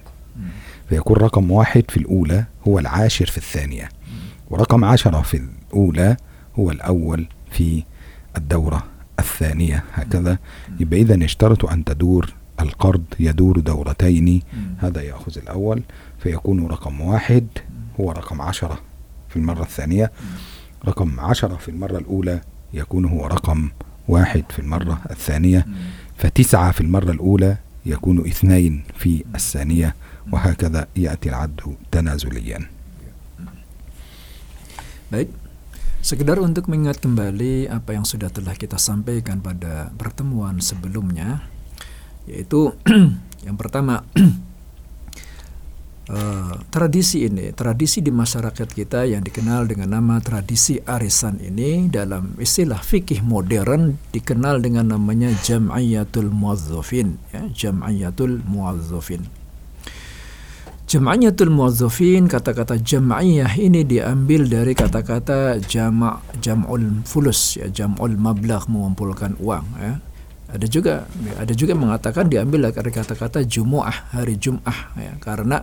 فيكون 0.90 1.16
رقم 1.16 1.50
واحد 1.50 1.84
في 1.88 1.96
الأولى 1.96 2.44
هو 2.68 2.78
العاشر 2.78 3.26
في 3.26 3.38
الثانية 3.38 3.88
ورقم 4.50 4.84
عشرة 4.84 5.22
في 5.22 5.36
الأولى 5.70 6.16
هو 6.58 6.70
الأول 6.70 7.26
في 7.50 7.82
الدورة 8.36 8.84
الثانية 9.18 9.84
هكذا. 9.94 10.38
يبقى 10.80 11.00
إذا 11.00 11.24
اشترط 11.24 11.64
أن 11.64 11.84
تدور 11.84 12.32
القرض 12.60 13.04
يدور 13.20 13.58
دورتين 13.60 14.42
هذا 14.78 15.02
يأخذ 15.02 15.38
الأول 15.38 15.82
فيكون 16.18 16.66
رقم 16.66 17.00
واحد 17.00 17.46
هو 18.00 18.12
رقم 18.12 18.40
عشرة 18.40 18.78
في 19.28 19.36
المرة 19.36 19.62
الثانية 19.62 20.12
رقم 20.86 21.20
عشرة 21.20 21.56
في 21.56 21.68
المرة 21.68 21.98
الأولى 21.98 22.40
يكون 22.74 23.04
هو 23.04 23.26
رقم 23.26 23.68
واحد 24.08 24.44
في 24.50 24.58
المرة 24.58 25.00
الثانية 25.10 25.66
فتسعة 26.16 26.72
في 26.72 26.80
المرة 26.80 27.10
الأولى 27.10 27.56
يكون 27.86 28.26
اثنين 28.26 28.82
في 28.98 29.24
الثانية 29.34 29.94
وهكذا 30.31 30.87
يأتي 30.95 31.29
العد 31.29 31.59
تنازليا 31.91 32.59
Baik, 35.05 35.29
sekedar 36.01 36.41
untuk 36.41 36.65
mengingat 36.65 36.97
kembali 36.97 37.69
apa 37.69 37.93
yang 37.93 38.09
sudah 38.09 38.33
telah 38.33 38.57
kita 38.57 38.81
sampaikan 38.81 39.37
pada 39.37 39.93
pertemuan 39.93 40.57
sebelumnya, 40.57 41.45
yaitu 42.25 42.73
yang 43.45 43.53
pertama 43.53 44.01
uh, 46.09 46.57
tradisi 46.73 47.29
ini, 47.29 47.53
tradisi 47.53 48.01
di 48.01 48.09
masyarakat 48.09 48.65
kita 48.65 49.05
yang 49.05 49.21
dikenal 49.21 49.69
dengan 49.69 49.93
nama 49.93 50.17
tradisi 50.17 50.81
arisan 50.81 51.37
ini 51.37 51.85
dalam 51.85 52.33
istilah 52.41 52.81
fikih 52.81 53.21
modern 53.21 54.01
dikenal 54.09 54.65
dengan 54.65 54.89
namanya 54.97 55.29
jam'iyatul 55.45 56.33
muwazzafin, 56.33 57.21
ya, 57.29 57.45
jam'iyatul 57.53 58.41
muwazzafin. 58.41 59.38
Jam'iyatul 60.90 61.54
muwazzafin 61.54 62.26
kata-kata 62.26 62.74
jam'iyah 62.74 63.54
ini 63.62 63.86
diambil 63.86 64.50
dari 64.50 64.74
kata-kata 64.74 65.62
jama' 65.62 66.18
jam'ul 66.42 67.06
fulus 67.06 67.62
ya 67.62 67.70
jam'ul 67.70 68.18
mablagh 68.18 68.66
mengumpulkan 68.66 69.38
uang 69.38 69.66
ya 69.78 70.02
ada 70.50 70.66
juga 70.66 71.06
ada 71.38 71.54
juga 71.54 71.78
mengatakan 71.78 72.26
diambil 72.26 72.74
dari 72.74 72.90
kata-kata 72.90 73.46
Jumu'ah 73.46 74.18
hari 74.18 74.34
Jum'ah 74.34 74.98
ya 74.98 75.14
karena 75.22 75.62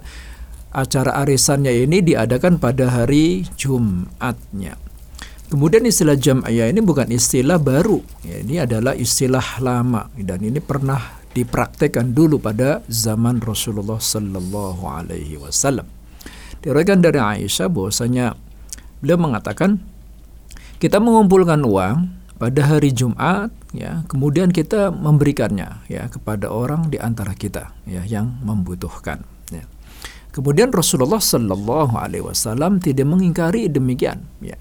acara 0.72 1.20
arisannya 1.20 1.76
ini 1.76 2.00
diadakan 2.00 2.56
pada 2.56 2.88
hari 2.88 3.44
Jumatnya. 3.60 4.80
Kemudian 5.48 5.84
istilah 5.88 6.20
jam'iyah 6.20 6.72
ini 6.72 6.84
bukan 6.84 7.08
istilah 7.08 7.56
baru, 7.56 8.04
ya, 8.24 8.44
ini 8.44 8.60
adalah 8.60 8.92
istilah 8.92 9.64
lama 9.64 10.12
dan 10.20 10.44
ini 10.44 10.60
pernah 10.60 11.17
dipraktekkan 11.36 12.16
dulu 12.16 12.40
pada 12.40 12.86
zaman 12.88 13.40
Rasulullah 13.44 14.00
Sallallahu 14.00 14.84
Alaihi 14.88 15.40
Wasallam. 15.40 15.88
Diriwayatkan 16.64 17.00
dari 17.04 17.20
Aisyah 17.22 17.70
bahwasanya 17.70 18.34
beliau 19.00 19.20
mengatakan 19.22 19.78
kita 20.78 20.98
mengumpulkan 20.98 21.62
uang 21.62 22.18
pada 22.38 22.62
hari 22.70 22.94
Jumat 22.94 23.50
ya 23.74 24.06
kemudian 24.06 24.54
kita 24.54 24.94
memberikannya 24.94 25.86
ya 25.90 26.06
kepada 26.10 26.54
orang 26.54 26.94
di 26.94 27.02
antara 27.02 27.34
kita 27.34 27.74
ya 27.90 28.06
yang 28.06 28.38
membutuhkan 28.46 29.26
ya. 29.50 29.66
Kemudian 30.34 30.70
Rasulullah 30.70 31.18
Sallallahu 31.18 31.98
Alaihi 31.98 32.22
Wasallam 32.22 32.78
tidak 32.78 33.10
mengingkari 33.10 33.66
demikian. 33.74 34.22
Ya. 34.38 34.58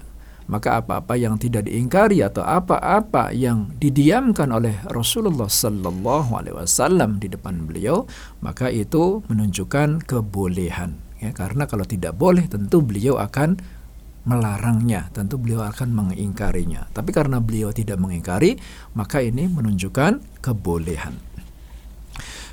Maka 0.47 0.79
apa-apa 0.79 1.19
yang 1.19 1.35
tidak 1.35 1.67
diingkari 1.67 2.23
atau 2.23 2.39
apa-apa 2.39 3.35
yang 3.35 3.75
didiamkan 3.83 4.47
oleh 4.55 4.79
Rasulullah 4.87 5.51
Sallallahu 5.51 6.31
Alaihi 6.39 6.55
Wasallam 6.55 7.19
di 7.19 7.27
depan 7.27 7.67
beliau, 7.67 8.07
maka 8.39 8.71
itu 8.71 9.27
menunjukkan 9.27 10.07
kebolehan. 10.07 11.03
Ya, 11.19 11.35
karena 11.35 11.67
kalau 11.67 11.83
tidak 11.83 12.15
boleh, 12.15 12.47
tentu 12.47 12.79
beliau 12.79 13.19
akan 13.19 13.59
melarangnya, 14.27 15.07
tentu 15.15 15.39
beliau 15.39 15.63
akan 15.63 15.91
mengingkarinya. 15.95 16.91
Tapi 16.91 17.15
karena 17.15 17.39
beliau 17.39 17.71
tidak 17.71 17.99
mengingkari, 17.99 18.59
maka 18.95 19.23
ini 19.23 19.47
menunjukkan 19.47 20.43
kebolehan. 20.43 21.15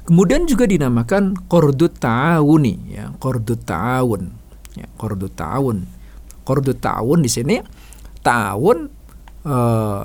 Kemudian 0.04 0.44
juga 0.44 0.68
dinamakan 0.68 1.48
qordut 1.48 1.96
ta'awuni 1.96 2.92
ya, 2.92 3.10
qordut 3.16 3.64
ta'awun. 3.64 4.22
Ya, 4.76 4.86
qordut 5.00 5.32
ta'awun. 5.32 5.88
Qordut 6.44 6.76
ta'awun 6.76 7.24
di 7.24 7.30
sini 7.32 7.56
ta'awun 8.24 8.88
uh, 9.44 10.02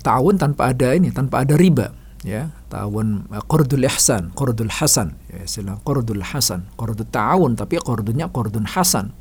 ta'awun 0.00 0.34
tanpa 0.40 0.72
ada 0.72 0.96
ini, 0.96 1.12
tanpa 1.12 1.44
ada 1.44 1.54
riba 1.54 1.92
ya. 2.24 2.50
Ta'awun 2.72 3.30
uh, 3.30 3.44
qordul 3.46 3.84
ihsan, 3.86 4.32
qordul 4.34 4.72
hasan. 4.72 5.14
Ya, 5.30 5.44
istilah 5.44 5.78
qordul 5.84 6.24
hasan, 6.24 6.66
qordut 6.74 7.12
ta'awun 7.12 7.54
tapi 7.54 7.78
qordunnya 7.78 8.32
qordun 8.32 8.66
hasan. 8.66 9.12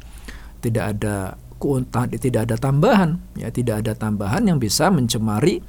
Tidak 0.63 0.81
ada 0.81 1.37
tidak 2.19 2.41
ada 2.51 2.55
tambahan 2.59 3.21
ya, 3.37 3.49
tidak 3.49 3.85
ada 3.85 3.93
tambahan 3.97 4.43
yang 4.45 4.57
bisa 4.59 4.91
mencemari 4.93 5.63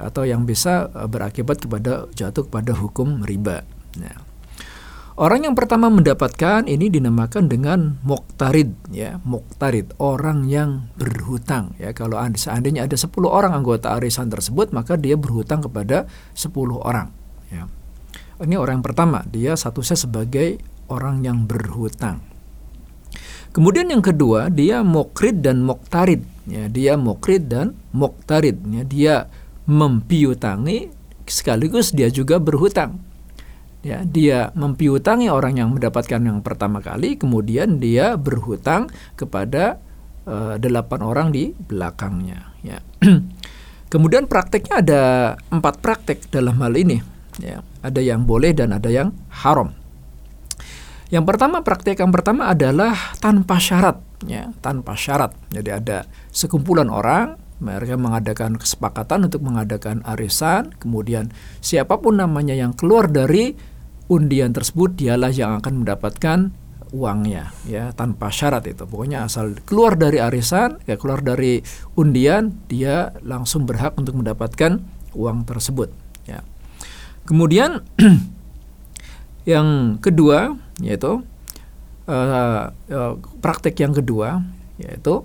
atau 0.00 0.24
yang 0.24 0.48
bisa 0.48 0.88
eh, 0.92 1.08
berakibat 1.08 1.60
kepada 1.60 2.08
jatuh 2.16 2.48
kepada 2.48 2.72
hukum 2.72 3.20
riba. 3.26 3.66
Nah, 4.00 4.31
orang 5.16 5.48
yang 5.48 5.54
pertama 5.56 5.92
mendapatkan 5.92 6.64
ini 6.68 6.88
dinamakan 6.88 7.48
dengan 7.50 8.00
muktarid 8.06 8.72
ya, 8.92 9.18
muktarid, 9.22 9.92
orang 10.00 10.48
yang 10.48 10.88
berhutang 10.96 11.76
ya. 11.76 11.92
Kalau 11.92 12.20
seandainya 12.36 12.84
ada 12.88 12.96
10 12.96 13.12
orang 13.28 13.52
anggota 13.52 13.92
arisan 13.96 14.32
tersebut, 14.32 14.72
maka 14.72 14.96
dia 14.96 15.16
berhutang 15.16 15.64
kepada 15.64 16.08
10 16.32 16.52
orang 16.80 17.12
ya. 17.52 17.68
Ini 18.42 18.58
orang 18.58 18.80
yang 18.80 18.86
pertama, 18.86 19.22
dia 19.28 19.54
statusnya 19.54 19.98
sebagai 20.08 20.58
orang 20.90 21.22
yang 21.22 21.46
berhutang. 21.46 22.20
Kemudian 23.52 23.92
yang 23.92 24.00
kedua, 24.00 24.48
dia 24.48 24.80
mukrid 24.80 25.44
dan 25.44 25.60
muktarid 25.60 26.24
ya, 26.48 26.72
dia 26.72 26.96
mukrid 26.96 27.52
dan 27.52 27.76
muktarid 27.92 28.56
ya, 28.64 28.82
dia 28.88 29.14
mempiutangi 29.68 30.88
sekaligus 31.28 31.92
dia 31.92 32.08
juga 32.08 32.40
berhutang. 32.40 33.11
Ya, 33.82 34.06
dia 34.06 34.54
mempiutangi 34.54 35.26
orang 35.26 35.58
yang 35.58 35.74
mendapatkan 35.74 36.22
yang 36.22 36.38
pertama 36.38 36.78
kali, 36.78 37.18
kemudian 37.18 37.82
dia 37.82 38.14
berhutang 38.14 38.86
kepada 39.18 39.82
uh, 40.22 40.54
delapan 40.54 41.00
orang 41.02 41.28
di 41.34 41.50
belakangnya. 41.50 42.54
Ya. 42.62 42.78
kemudian 43.92 44.30
prakteknya 44.30 44.80
ada 44.80 45.02
empat 45.50 45.82
praktek 45.82 46.30
dalam 46.30 46.56
hal 46.62 46.72
ini. 46.78 47.02
Ya, 47.42 47.64
ada 47.82 47.98
yang 47.98 48.22
boleh 48.22 48.54
dan 48.54 48.70
ada 48.70 48.86
yang 48.86 49.10
haram. 49.42 49.74
Yang 51.12 51.24
pertama 51.28 51.60
praktek 51.60 52.00
yang 52.00 52.08
pertama 52.08 52.48
adalah 52.48 52.96
tanpa 53.20 53.60
syarat, 53.60 54.00
ya, 54.24 54.48
tanpa 54.64 54.96
syarat. 54.96 55.36
Jadi 55.52 55.68
ada 55.68 56.08
sekumpulan 56.32 56.88
orang 56.88 57.36
mereka 57.62 57.94
mengadakan 57.94 58.58
kesepakatan 58.58 59.30
untuk 59.30 59.44
mengadakan 59.46 60.02
arisan, 60.02 60.74
kemudian 60.82 61.30
siapa 61.62 62.00
pun 62.02 62.18
namanya 62.18 62.58
yang 62.58 62.74
keluar 62.74 63.06
dari 63.06 63.54
undian 64.12 64.52
tersebut 64.52 64.92
dialah 64.92 65.32
yang 65.32 65.56
akan 65.56 65.82
mendapatkan 65.82 66.52
uangnya 66.92 67.56
ya 67.64 67.96
tanpa 67.96 68.28
syarat 68.28 68.68
itu. 68.68 68.84
Pokoknya 68.84 69.24
asal 69.24 69.56
keluar 69.64 69.96
dari 69.96 70.20
arisan 70.20 70.76
ya 70.84 71.00
keluar 71.00 71.24
dari 71.24 71.64
undian 71.96 72.52
dia 72.68 73.16
langsung 73.24 73.64
berhak 73.64 73.96
untuk 73.96 74.20
mendapatkan 74.20 74.84
uang 75.16 75.48
tersebut 75.48 75.88
ya. 76.28 76.44
Kemudian 77.24 77.80
yang 79.52 79.96
kedua 80.04 80.60
yaitu 80.84 81.24
uh, 82.06 82.68
uh, 82.68 83.12
praktek 83.40 83.80
yang 83.80 83.96
kedua 83.96 84.44
yaitu 84.76 85.24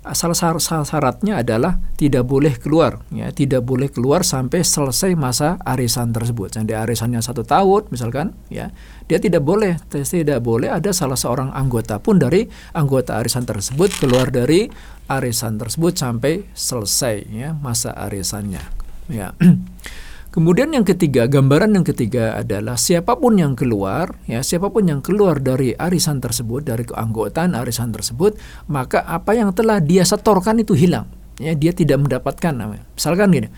salah 0.00 0.56
syaratnya 0.60 1.44
adalah 1.44 1.76
tidak 2.00 2.24
boleh 2.24 2.56
keluar 2.56 3.04
ya 3.12 3.28
tidak 3.36 3.60
boleh 3.68 3.92
keluar 3.92 4.24
sampai 4.24 4.64
selesai 4.64 5.12
masa 5.12 5.60
arisan 5.60 6.16
tersebut. 6.16 6.56
Sampai 6.56 6.72
arisannya 6.72 7.20
satu 7.20 7.44
tahun 7.44 7.92
misalkan 7.92 8.32
ya 8.48 8.72
dia 9.04 9.20
tidak 9.20 9.44
boleh 9.44 9.76
tidak 9.92 10.40
boleh 10.40 10.72
ada 10.72 10.90
salah 10.96 11.20
seorang 11.20 11.52
anggota 11.52 12.00
pun 12.00 12.16
dari 12.16 12.48
anggota 12.72 13.20
arisan 13.20 13.44
tersebut 13.44 13.92
keluar 14.00 14.32
dari 14.32 14.72
arisan 15.10 15.60
tersebut 15.60 15.92
sampai 15.98 16.48
selesai 16.56 17.28
ya 17.28 17.52
masa 17.52 17.92
arisannya 17.92 18.62
ya 19.10 19.36
Kemudian 20.30 20.70
yang 20.70 20.86
ketiga, 20.86 21.26
gambaran 21.26 21.74
yang 21.74 21.82
ketiga 21.82 22.38
adalah 22.38 22.78
siapa 22.78 23.18
pun 23.18 23.34
yang 23.34 23.58
keluar, 23.58 24.14
ya 24.30 24.46
siapa 24.46 24.70
pun 24.70 24.86
yang 24.86 25.02
keluar 25.02 25.42
dari 25.42 25.74
arisan 25.74 26.22
tersebut, 26.22 26.70
dari 26.70 26.86
keanggotaan 26.86 27.58
arisan 27.58 27.90
tersebut, 27.90 28.38
maka 28.70 29.02
apa 29.10 29.34
yang 29.34 29.50
telah 29.50 29.82
dia 29.82 30.06
setorkan 30.06 30.62
itu 30.62 30.78
hilang. 30.78 31.10
Ya, 31.42 31.58
dia 31.58 31.74
tidak 31.74 32.06
mendapatkan. 32.06 32.52
Misalkan 32.94 33.34
gini, 33.34 33.50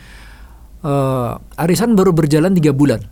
uh, 0.80 1.36
arisan 1.60 1.92
baru 1.92 2.16
berjalan 2.16 2.56
tiga 2.56 2.72
bulan, 2.72 3.04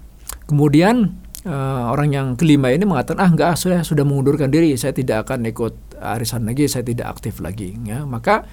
kemudian 0.49 1.21
uh, 1.45 1.93
orang 1.93 2.17
yang 2.17 2.27
kelima 2.41 2.73
ini 2.73 2.89
mengatakan 2.89 3.21
ah 3.21 3.29
enggak 3.29 3.61
sudah 3.61 3.85
sudah 3.85 4.09
mengundurkan 4.09 4.49
diri, 4.49 4.73
saya 4.81 4.97
tidak 4.97 5.29
akan 5.29 5.45
ikut 5.53 6.01
arisan 6.01 6.49
lagi, 6.49 6.65
saya 6.65 6.81
tidak 6.81 7.13
aktif 7.13 7.45
lagi. 7.45 7.77
Ya, 7.85 8.09
maka 8.09 8.49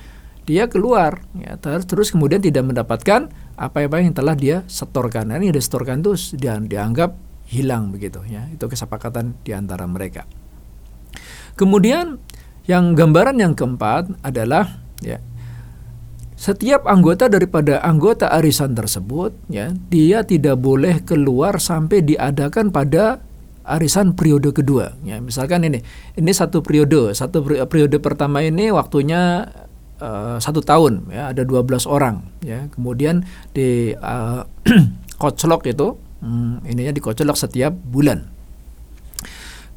dia 0.48 0.72
keluar, 0.72 1.28
ya, 1.36 1.60
terus 1.60 1.84
terus 1.84 2.08
kemudian 2.16 2.40
tidak 2.40 2.64
mendapatkan 2.64 3.28
apa-apa 3.60 4.00
yang 4.00 4.16
telah 4.16 4.32
dia 4.32 4.64
setorkan. 4.72 5.28
Nah, 5.28 5.44
ini 5.44 5.52
dia 5.52 5.60
setorkan 5.60 6.00
itu 6.00 6.16
dia 6.40 6.56
dianggap 6.56 7.20
hilang 7.52 7.92
begitu 7.92 8.24
ya. 8.24 8.48
Itu 8.48 8.72
kesepakatan 8.72 9.36
di 9.44 9.52
antara 9.52 9.84
mereka. 9.84 10.24
Kemudian 11.60 12.16
yang 12.64 12.96
gambaran 12.96 13.44
yang 13.44 13.60
keempat 13.60 14.08
adalah 14.24 14.80
ya 15.04 15.20
setiap 16.38 16.86
anggota 16.86 17.26
daripada 17.26 17.82
anggota 17.82 18.30
arisan 18.30 18.78
tersebut 18.78 19.34
ya 19.50 19.74
dia 19.90 20.22
tidak 20.22 20.62
boleh 20.62 21.02
keluar 21.02 21.58
sampai 21.58 22.06
diadakan 22.06 22.70
pada 22.70 23.26
arisan 23.66 24.14
periode 24.14 24.54
kedua 24.54 24.94
ya 25.02 25.18
misalkan 25.18 25.66
ini 25.66 25.82
ini 26.14 26.32
satu 26.32 26.62
periode 26.62 27.18
satu 27.18 27.42
periode 27.42 27.98
pertama 27.98 28.46
ini 28.46 28.70
waktunya 28.70 29.50
uh, 30.02 30.38
satu 30.42 30.62
tahun 30.62 31.10
ya 31.12 31.34
ada 31.34 31.44
12 31.44 31.86
orang 31.90 32.26
ya 32.42 32.70
kemudian 32.74 33.26
di 33.54 33.94
uh, 33.98 34.46
koclok 35.22 35.70
itu 35.70 35.98
hmm, 36.22 36.66
ininya 36.66 36.94
dikoclok 36.94 37.38
setiap 37.38 37.74
bulan 37.74 38.38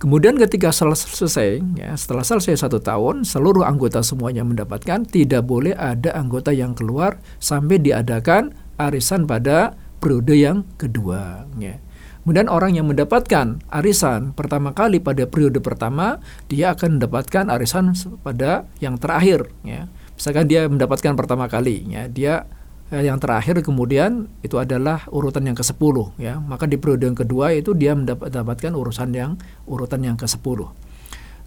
Kemudian 0.00 0.41
ketika 0.41 0.73
selesai, 0.73 1.61
ya, 1.77 1.93
setelah 1.93 2.25
selesai 2.25 2.65
satu 2.65 2.81
tahun, 2.81 3.29
seluruh 3.29 3.69
anggota 3.69 4.00
semuanya 4.00 4.41
mendapatkan, 4.49 5.05
tidak 5.05 5.45
boleh 5.45 5.77
ada 5.77 6.17
anggota 6.17 6.57
yang 6.57 6.73
keluar 6.73 7.21
sampai 7.37 7.77
diadakan 7.77 8.57
arisan 8.81 9.29
pada 9.29 9.77
periode 10.00 10.41
yang 10.41 10.65
kedua. 10.81 11.45
Ya. 11.61 11.85
Kemudian 12.25 12.49
orang 12.49 12.81
yang 12.81 12.89
mendapatkan 12.89 13.61
arisan 13.69 14.33
pertama 14.33 14.73
kali 14.73 15.05
pada 15.05 15.29
periode 15.29 15.61
pertama, 15.61 16.17
dia 16.49 16.73
akan 16.73 16.97
mendapatkan 16.97 17.53
arisan 17.53 17.93
pada 18.25 18.65
yang 18.81 18.97
terakhir. 18.97 19.53
Ya 19.69 19.93
misalkan 20.21 20.53
dia 20.53 20.69
mendapatkan 20.69 21.17
pertama 21.17 21.49
kali 21.49 21.81
ya 21.89 22.05
dia 22.05 22.45
eh, 22.93 23.09
yang 23.09 23.17
terakhir 23.17 23.65
kemudian 23.65 24.29
itu 24.45 24.61
adalah 24.61 25.09
urutan 25.09 25.49
yang 25.49 25.57
ke-10 25.57 25.97
ya. 26.21 26.37
Maka 26.37 26.69
di 26.69 26.77
periode 26.77 27.09
yang 27.09 27.17
kedua 27.17 27.57
itu 27.57 27.73
dia 27.73 27.97
mendapatkan 27.97 28.77
urusan 28.77 29.17
yang 29.17 29.41
urutan 29.65 30.05
yang 30.05 30.21
ke-10 30.21 30.69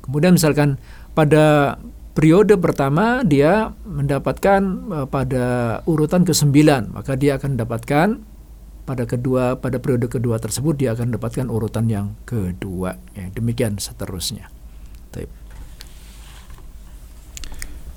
kemudian 0.02 0.34
misalkan 0.34 0.82
pada 1.14 1.78
periode 2.18 2.58
pertama 2.58 3.22
dia 3.22 3.78
mendapatkan 3.86 4.62
eh, 4.90 5.06
pada 5.06 5.46
urutan 5.86 6.26
ke-9 6.26 6.58
maka 6.98 7.14
dia 7.14 7.38
akan 7.38 7.54
mendapatkan 7.54 8.08
pada 8.90 9.06
kedua 9.06 9.62
pada 9.62 9.78
periode 9.78 10.10
kedua 10.10 10.42
tersebut 10.42 10.82
dia 10.82 10.98
akan 10.98 11.14
mendapatkan 11.14 11.46
urutan 11.46 11.86
yang 11.86 12.18
kedua 12.26 12.98
ya. 13.14 13.30
Demikian 13.38 13.78
seterusnya 13.78 14.50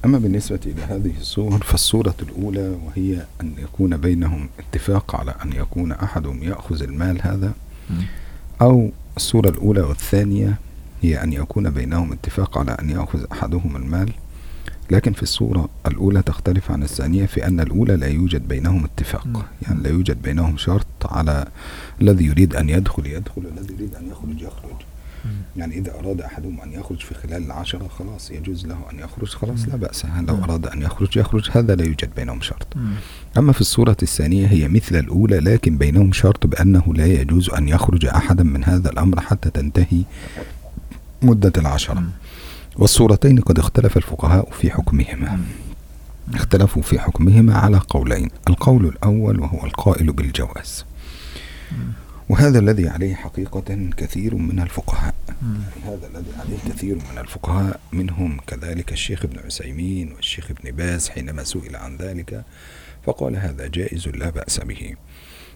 أما 0.06 0.18
بالنسبة 0.18 0.60
إلى 0.66 0.82
هذه 0.82 1.12
الصور 1.20 1.62
فالصورة 1.64 2.14
الأولى 2.22 2.76
وهي 2.86 3.26
أن 3.40 3.52
يكون 3.58 3.96
بينهم 3.96 4.48
اتفاق 4.58 5.16
على 5.16 5.34
أن 5.44 5.52
يكون 5.52 5.92
أحدهم 5.92 6.42
يأخذ 6.42 6.82
المال 6.82 7.18
هذا 7.22 7.52
أو 8.62 8.90
الصورة 9.16 9.48
الأولى 9.48 9.80
والثانية 9.80 10.58
هي 11.02 11.22
أن 11.22 11.32
يكون 11.32 11.70
بينهم 11.70 12.12
اتفاق 12.12 12.58
على 12.58 12.76
أن 12.80 12.90
يأخذ 12.90 13.24
أحدهم 13.32 13.76
المال. 13.76 14.12
لكن 14.90 15.12
في 15.12 15.22
الصورة 15.22 15.68
الأولى 15.86 16.22
تختلف 16.22 16.70
عن 16.70 16.82
الثانية 16.82 17.26
في 17.26 17.46
أن 17.46 17.60
الأولى 17.60 17.96
لا 17.96 18.06
يوجد 18.06 18.48
بينهم 18.48 18.84
اتفاق. 18.84 19.46
يعني 19.62 19.82
لا 19.82 19.90
يوجد 19.90 20.22
بينهم 20.22 20.56
شرط 20.56 20.86
على 21.04 21.46
الذي 22.00 22.24
يريد 22.24 22.56
أن 22.56 22.68
يدخل 22.68 23.06
يدخل 23.06 23.46
والذي 23.46 23.74
يريد 23.74 23.94
أن 23.94 24.08
يخرج 24.10 24.42
يخرج. 24.42 24.76
يعني 25.56 25.78
إذا 25.78 25.94
أراد 25.94 26.20
أحدهم 26.20 26.60
أن 26.60 26.72
يخرج 26.72 26.98
في 26.98 27.14
خلال 27.14 27.44
العشرة 27.44 27.88
خلاص 27.88 28.30
يجوز 28.30 28.66
له 28.66 28.78
أن 28.92 28.98
يخرج 28.98 29.28
خلاص 29.28 29.68
لا 29.68 29.76
بأس. 29.76 30.06
لو 30.28 30.34
أراد 30.34 30.66
أن 30.66 30.82
يخرج 30.82 31.16
يخرج. 31.16 31.50
هذا 31.52 31.74
لا 31.74 31.84
يوجد 31.84 32.10
بينهم 32.16 32.40
شرط. 32.40 32.76
أما 33.38 33.52
في 33.52 33.60
الصورة 33.60 33.96
الثانية 34.02 34.46
هي 34.46 34.68
مثل 34.68 34.96
الأولى 34.96 35.38
لكن 35.38 35.78
بينهم 35.78 36.12
شرط 36.12 36.46
بأنه 36.46 36.94
لا 36.94 37.06
يجوز 37.06 37.50
أن 37.50 37.68
يخرج 37.68 38.06
أحدا 38.06 38.44
من 38.44 38.64
هذا 38.64 38.90
الأمر 38.90 39.20
حتى 39.20 39.50
تنتهي 39.50 40.02
مدة 41.22 41.52
العشرة. 41.58 42.02
والصورتين 42.76 43.40
قد 43.40 43.58
اختلف 43.58 43.96
الفقهاء 43.96 44.50
في 44.50 44.70
حكمهما. 44.70 45.40
اختلفوا 46.34 46.82
في 46.82 46.98
حكمهما 46.98 47.54
على 47.54 47.78
قولين. 47.88 48.30
القول 48.48 48.86
الأول 48.86 49.40
وهو 49.40 49.66
القائل 49.66 50.12
بالجواز. 50.12 50.84
وهذا 52.28 52.58
الذي 52.58 52.88
عليه 52.88 53.14
حقيقة 53.14 53.90
كثير 53.96 54.34
من 54.34 54.60
الفقهاء. 54.60 55.14
هذا 55.84 56.06
الذي 56.14 56.30
عليه 56.38 56.56
كثير 56.68 56.94
من 56.94 57.18
الفقهاء 57.18 57.80
منهم 57.92 58.40
كذلك 58.46 58.92
الشيخ 58.92 59.24
ابن 59.24 59.38
عثيمين 59.38 60.12
والشيخ 60.12 60.50
ابن 60.50 60.70
باز 60.70 61.08
حينما 61.08 61.44
سئل 61.44 61.76
عن 61.76 61.96
ذلك 61.96 62.44
فقال 63.06 63.36
هذا 63.36 63.66
جائز 63.66 64.08
لا 64.08 64.30
بأس 64.30 64.60
به. 64.60 64.94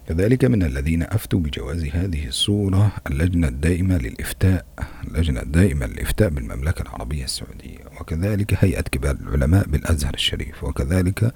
كذلك 0.08 0.44
من 0.44 0.62
الذين 0.62 1.02
أفتوا 1.02 1.40
بجواز 1.40 1.84
هذه 1.84 2.26
الصورة 2.26 2.92
اللجنة 3.06 3.48
الدائمة 3.48 3.98
للإفتاء 3.98 4.66
اللجنة 5.08 5.42
الدائمة 5.42 5.86
للإفتاء 5.86 6.28
بالمملكة 6.28 6.82
العربية 6.82 7.24
السعودية. 7.24 7.78
وكذلك 8.00 8.64
هيئة 8.64 8.80
كبار 8.80 9.16
العلماء 9.20 9.66
بالأزهر 9.68 10.14
الشريف. 10.14 10.64
وكذلك 10.64 11.34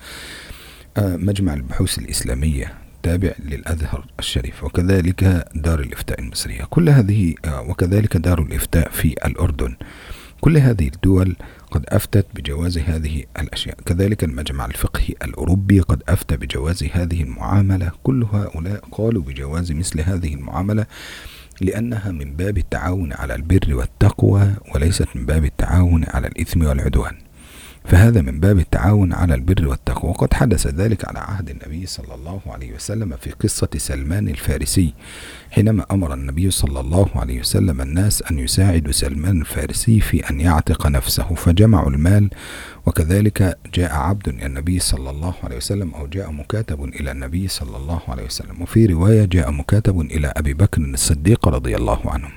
آه، 0.96 1.16
مجمع 1.16 1.54
البحوث 1.54 1.98
الإسلامية. 1.98 2.83
التابع 3.04 3.34
للأزهر 3.44 4.06
الشريف 4.18 4.64
وكذلك 4.64 5.24
دار 5.54 5.80
الإفتاء 5.80 6.20
المصرية. 6.20 6.64
كل 6.70 6.88
هذه 6.88 7.34
آه، 7.44 7.60
وكذلك 7.60 8.16
دار 8.16 8.42
الإفتاء 8.42 8.90
في 8.90 9.14
الأردن. 9.26 9.76
كل 10.40 10.56
هذه 10.56 10.88
الدول 10.94 11.36
قد 11.70 11.84
أفتت 11.88 12.26
بجواز 12.34 12.78
هذه 12.78 13.24
الأشياء. 13.38 13.76
كذلك 13.86 14.24
المجمع 14.24 14.64
الفقهي 14.66 15.14
الأوروبي 15.24 15.80
قد 15.80 16.02
أفتى 16.08 16.36
بجواز 16.36 16.84
هذه 16.92 17.22
المعاملة. 17.22 17.90
كل 18.02 18.24
هؤلاء 18.32 18.84
قالوا 18.92 19.22
بجواز 19.22 19.72
مثل 19.72 20.00
هذه 20.00 20.34
المعاملة 20.34 20.86
لأنها 21.60 22.12
من 22.12 22.36
باب 22.36 22.58
التعاون 22.58 23.12
على 23.12 23.34
البر 23.34 23.74
والتقوى 23.74 24.50
وليست 24.74 25.08
من 25.14 25.26
باب 25.26 25.44
التعاون 25.44 26.04
على 26.08 26.26
الإثم 26.26 26.66
والعدوان. 26.66 27.23
فهذا 27.84 28.20
من 28.22 28.40
باب 28.40 28.58
التعاون 28.58 29.12
على 29.12 29.34
البر 29.34 29.68
والتقوى. 29.68 30.10
وقد 30.10 30.34
حدث 30.34 30.66
ذلك 30.66 31.08
على 31.08 31.18
عهد 31.18 31.50
النبي 31.50 31.86
صلى 31.86 32.14
الله 32.14 32.40
عليه 32.46 32.74
وسلم 32.74 33.16
في 33.16 33.30
قصة 33.30 33.68
سلمان 33.76 34.28
الفارسي 34.28 34.94
حينما 35.50 35.84
أمر 35.90 36.14
النبي 36.14 36.50
صلى 36.50 36.80
الله 36.80 37.08
عليه 37.14 37.40
وسلم 37.40 37.80
الناس 37.80 38.22
أن 38.30 38.38
يساعدوا 38.38 38.92
سلمان 38.92 39.40
الفارسي 39.40 40.00
في 40.00 40.30
أن 40.30 40.40
يعتق 40.40 40.86
نفسه 40.86 41.34
فجمعوا 41.34 41.90
المال 41.90 42.30
وكذلك 42.86 43.58
جاء 43.74 43.94
عبد 43.94 44.28
إلى 44.28 44.46
النبي 44.46 44.78
صلى 44.78 45.10
الله 45.10 45.34
عليه 45.44 45.56
وسلم 45.56 45.94
أو 45.94 46.06
جاء 46.06 46.30
مكاتب 46.30 46.84
إلى 46.84 47.10
النبي 47.10 47.48
صلى 47.48 47.76
الله 47.76 48.00
عليه 48.08 48.24
وسلم. 48.24 48.62
وفي 48.62 48.86
رواية 48.86 49.24
جاء 49.24 49.50
مكاتب 49.50 50.00
إلى 50.00 50.32
أبي 50.36 50.54
بكر 50.54 50.82
الصديق 50.82 51.48
رضي 51.48 51.76
الله 51.76 52.00
عنه. 52.04 52.28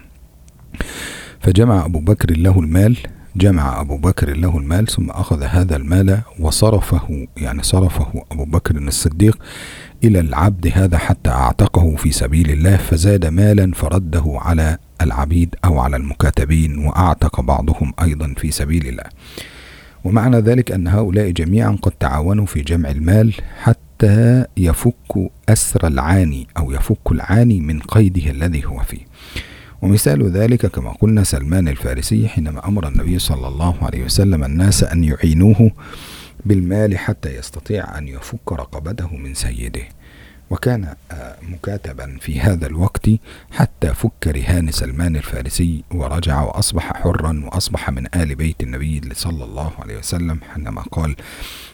فجمع 1.39 1.85
أبو 1.85 1.99
بكر 1.99 2.37
له 2.37 2.59
المال 2.59 2.97
جمع 3.37 3.81
أبو 3.81 3.97
بكر 3.97 4.37
له 4.37 4.57
المال 4.57 4.87
ثم 4.87 5.09
أخذ 5.09 5.43
هذا 5.43 5.75
المال 5.75 6.19
وصرفه 6.39 7.27
يعني 7.37 7.63
صرفه 7.63 8.23
أبو 8.31 8.45
بكر 8.45 8.77
الصديق 8.77 9.37
إلى 10.03 10.19
العبد 10.19 10.71
هذا 10.73 10.97
حتى 10.97 11.29
أعتقه 11.29 11.95
في 11.95 12.11
سبيل 12.11 12.51
الله 12.51 12.77
فزاد 12.77 13.25
مالا 13.25 13.71
فرده 13.75 14.23
على 14.27 14.77
العبيد 15.01 15.55
أو 15.65 15.79
على 15.79 15.97
المكاتبين 15.97 16.77
وأعتق 16.77 17.41
بعضهم 17.41 17.93
أيضا 18.01 18.33
في 18.37 18.51
سبيل 18.51 18.87
الله. 18.87 19.03
ومعنى 20.03 20.37
ذلك 20.37 20.71
أن 20.71 20.87
هؤلاء 20.87 21.29
جميعا 21.29 21.77
قد 21.81 21.91
تعاونوا 21.91 22.45
في 22.45 22.61
جمع 22.61 22.89
المال 22.89 23.33
حتى 23.63 24.45
يفك 24.57 25.31
أسر 25.49 25.87
العاني 25.87 26.47
أو 26.57 26.71
يفك 26.71 27.11
العاني 27.11 27.59
من 27.59 27.79
قيده 27.79 28.31
الذي 28.31 28.65
هو 28.65 28.79
فيه. 28.79 29.05
ومثال 29.81 30.31
ذلك 30.31 30.65
كما 30.65 30.91
قلنا 30.91 31.23
سلمان 31.23 31.67
الفارسي 31.67 32.27
حينما 32.27 32.67
أمر 32.67 32.87
النبي 32.87 33.19
صلى 33.19 33.47
الله 33.47 33.75
عليه 33.81 34.03
وسلم 34.03 34.43
الناس 34.43 34.83
أن 34.83 35.03
يعينوه 35.03 35.71
بالمال 36.45 36.97
حتى 36.97 37.35
يستطيع 37.35 37.97
أن 37.97 38.07
يفك 38.07 38.51
رقبته 38.51 39.15
من 39.15 39.33
سيده. 39.33 39.83
وكان 40.49 40.93
آه، 41.11 41.37
مكاتبا 41.41 42.17
في 42.21 42.39
هذا 42.39 42.67
الوقت 42.67 43.09
حتى 43.51 43.93
فك 43.93 44.27
رهان 44.27 44.71
سلمان 44.71 45.15
الفارسي 45.15 45.83
ورجع 45.91 46.41
وأصبح 46.41 46.93
حرا 46.93 47.41
وأصبح 47.45 47.89
من 47.89 48.07
آل 48.15 48.35
بيت 48.35 48.63
النبي 48.63 49.01
صلى 49.13 49.43
الله 49.43 49.71
عليه 49.79 49.97
وسلم 49.97 50.39
حينما 50.53 50.81
قال 50.81 51.15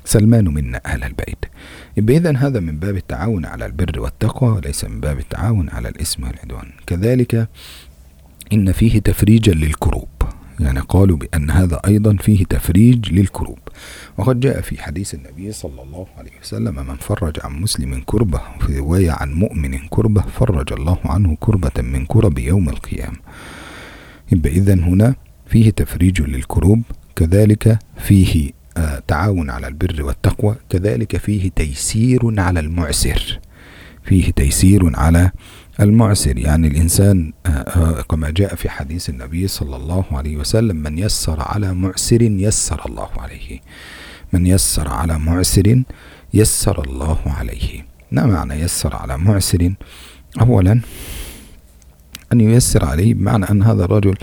سلمان 0.05 0.45
منا 0.45 0.81
أهل 0.85 1.03
البيت. 1.03 1.45
إذن 1.97 2.37
هذا 2.37 2.59
من 2.59 2.79
باب 2.79 2.95
التعاون 2.95 3.45
على 3.45 3.65
البر 3.65 3.99
والتقوى 3.99 4.49
وليس 4.49 4.85
من 4.85 4.99
باب 4.99 5.19
التعاون 5.19 5.69
على 5.69 5.89
الإثم 5.89 6.23
والعدوان. 6.23 6.71
كذلك 6.87 7.49
إن 8.53 8.71
فيه 8.71 8.99
تفريجا 8.99 9.53
للكروب. 9.53 10.07
يعني 10.59 10.79
قالوا 10.79 11.17
بأن 11.17 11.51
هذا 11.51 11.81
أيضا 11.87 12.15
فيه 12.15 12.45
تفريج 12.45 13.13
للكروب. 13.13 13.59
وقد 14.17 14.39
جاء 14.39 14.61
في 14.61 14.81
حديث 14.81 15.13
النبي 15.13 15.51
صلى 15.51 15.81
الله 15.81 16.07
عليه 16.17 16.31
وسلم 16.41 16.75
من 16.75 16.95
فرج 16.95 17.39
عن 17.43 17.61
مسلم 17.61 18.03
كربة 18.05 18.41
في 18.59 18.77
رواية 18.77 19.11
عن 19.11 19.33
مؤمن 19.33 19.77
كربة 19.89 20.21
فرج 20.21 20.73
الله 20.73 20.97
عنه 21.05 21.37
كربة 21.39 21.81
من 21.81 22.05
كرب 22.05 22.39
يوم 22.39 22.69
القيامة. 22.69 23.17
يبقى 24.31 24.51
إذن 24.51 24.83
هنا 24.83 25.15
فيه 25.47 25.69
تفريج 25.69 26.21
للكروب 26.21 26.81
كذلك 27.15 27.79
فيه 27.97 28.51
آه 28.77 29.03
تعاون 29.07 29.49
على 29.49 29.67
البر 29.67 30.03
والتقوى 30.03 30.55
كذلك 30.69 31.17
فيه 31.17 31.49
تيسير 31.55 32.39
على 32.41 32.59
المعسر. 32.59 33.39
فيه 34.03 34.31
تيسير 34.31 34.91
على 34.95 35.31
المعسر 35.79 36.37
يعني 36.37 36.67
الإنسان 36.67 37.33
آه، 37.45 37.49
آه، 37.49 38.01
كما 38.01 38.29
جاء 38.29 38.55
في 38.55 38.69
حديث 38.69 39.09
النبي 39.09 39.47
صلى 39.47 39.75
الله 39.75 40.05
عليه 40.11 40.37
وسلم 40.37 40.75
من 40.75 40.97
يسر 40.97 41.41
على 41.41 41.73
معسر 41.73 42.21
يسر 42.21 42.85
الله 42.85 43.09
عليه. 43.17 43.59
من 44.33 44.45
يسر 44.45 44.87
على 44.87 45.19
معسر 45.19 45.83
يسر 46.33 46.83
الله 46.83 47.19
عليه. 47.25 47.85
ما 48.11 48.25
معنى 48.25 48.53
يسر 48.53 48.95
على 48.95 49.17
معسر؟ 49.17 49.73
أولا 50.41 50.81
أن 52.33 52.41
ييسر 52.41 52.85
عليه 52.85 53.13
بمعنى 53.13 53.45
أن 53.49 53.63
هذا 53.63 53.85
الرجل 53.85 54.15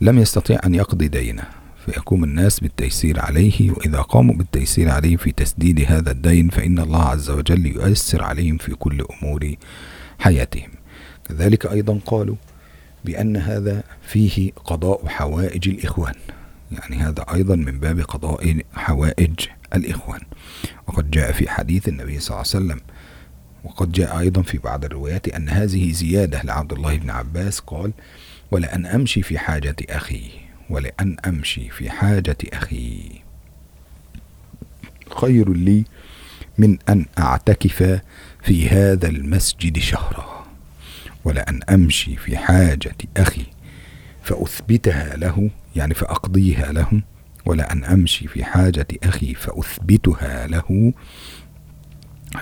لم 0.00 0.18
يستطيع 0.18 0.60
أن 0.66 0.74
يقضي 0.74 1.08
دينه 1.08 1.42
فيقوم 1.86 2.24
الناس 2.24 2.60
بالتيسير 2.60 3.20
عليه 3.20 3.70
وإذا 3.70 4.00
قاموا 4.00 4.34
بالتيسير 4.34 4.90
عليه 4.90 5.16
في 5.16 5.32
تسديد 5.32 5.84
هذا 5.88 6.10
الدين 6.10 6.48
فإن 6.48 6.78
الله 6.78 7.02
عز 7.02 7.30
وجل 7.30 7.66
يؤثر 7.66 8.22
عليهم 8.24 8.56
في 8.56 8.74
كل 8.74 9.04
أمور 9.22 9.54
حياتهم. 10.18 10.81
كذلك 11.32 11.66
أيضا 11.66 12.00
قالوا 12.06 12.36
بأن 13.04 13.36
هذا 13.36 13.82
فيه 14.02 14.52
قضاء 14.52 15.06
حوائج 15.06 15.68
الإخوان. 15.68 16.14
يعني 16.72 16.96
هذا 16.96 17.24
أيضا 17.34 17.56
من 17.56 17.80
باب 17.80 18.00
قضاء 18.00 18.60
حوائج 18.74 19.34
الإخوان. 19.74 20.20
وقد 20.86 21.10
جاء 21.10 21.32
في 21.32 21.48
حديث 21.50 21.88
النبي 21.88 22.20
صلى 22.20 22.34
الله 22.36 22.52
عليه 22.54 22.64
وسلم 22.64 22.80
وقد 23.64 23.92
جاء 23.92 24.18
أيضا 24.18 24.42
في 24.42 24.58
بعض 24.58 24.84
الروايات 24.84 25.28
أن 25.28 25.48
هذه 25.48 25.92
زيادة 25.92 26.42
لعبد 26.42 26.72
الله 26.72 26.96
بن 26.96 27.10
عباس 27.10 27.60
قال 27.60 27.92
ولأن 28.50 28.86
أمشي 28.86 29.22
في 29.22 29.38
حاجة 29.38 29.76
أخي 29.90 30.30
ولأن 30.70 31.16
أمشي 31.26 31.70
في 31.70 31.90
حاجة 31.90 32.36
أخي. 32.52 33.00
خير 35.20 35.52
لي 35.52 35.84
من 36.58 36.78
أن 36.88 37.06
أعتكف 37.18 38.00
في 38.42 38.68
هذا 38.68 39.08
المسجد 39.08 39.78
شهرا. 39.78 40.31
ولأن 41.24 41.60
أمشي 41.70 42.16
في 42.16 42.36
حاجة 42.36 42.96
أخي 43.16 43.46
فأثبتها 44.22 45.16
له 45.16 45.50
يعني 45.76 45.94
فأقضيها 45.94 46.72
له 46.72 47.02
ولا 47.46 47.72
أن 47.72 47.84
أمشي 47.84 48.28
في 48.28 48.44
حاجة 48.44 48.86
أخي 49.02 49.34
فأثبتها 49.34 50.46
له 50.46 50.92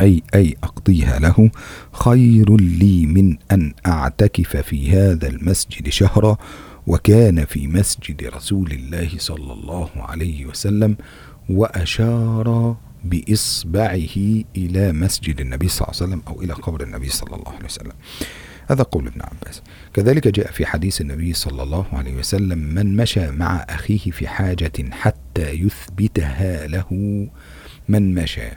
أي 0.01 0.23
أي 0.35 0.57
أقضيها 0.63 1.19
له. 1.19 1.51
خير 1.93 2.57
لي 2.57 3.07
من 3.07 3.37
أن 3.53 3.75
أعتكف 3.87 4.57
في 4.57 4.91
هذا 4.91 5.29
المسجد 5.29 5.89
شهرا 5.89 6.37
وكان 6.87 7.45
في 7.45 7.67
مسجد 7.67 8.25
رسول 8.25 8.73
الله 8.73 9.11
صلى 9.19 9.53
الله 9.53 9.91
عليه 9.97 10.47
وسلم 10.47 10.97
وأشار 11.49 12.77
بإصبعه 13.05 14.17
إلى 14.57 14.93
مسجد 14.93 15.41
النبي 15.41 15.69
صلى 15.69 15.89
الله 15.89 16.03
عليه 16.03 16.13
وسلم 16.13 16.23
أو 16.29 16.43
إلى 16.43 16.53
قبر 16.53 16.83
النبي 16.83 17.09
صلى 17.09 17.37
الله 17.37 17.53
عليه 17.53 17.65
وسلم. 17.65 17.93
هذا 18.71 18.83
قول 18.83 19.07
ابن 19.07 19.21
عباس. 19.23 19.63
كذلك 19.95 20.29
جاء 20.29 20.51
في 20.51 20.67
حديث 20.67 21.01
النبي 21.01 21.33
صلى 21.33 21.63
الله 21.63 21.87
عليه 21.93 22.15
وسلم 22.15 22.59
من 22.59 22.97
مشى 22.97 23.31
مع 23.31 23.67
أخيه 23.69 24.11
في 24.11 24.29
حاجة 24.29 24.73
حتى 24.91 25.51
يثبتها 25.51 26.67
له. 26.67 26.87
من 27.89 28.15
مشى 28.15 28.49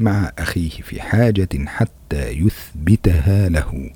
مع 0.00 0.32
أخيه 0.38 0.70
في 0.70 1.02
حاجة 1.02 1.48
حتى 1.66 2.28
يثبتها 2.28 3.48
له. 3.48 3.90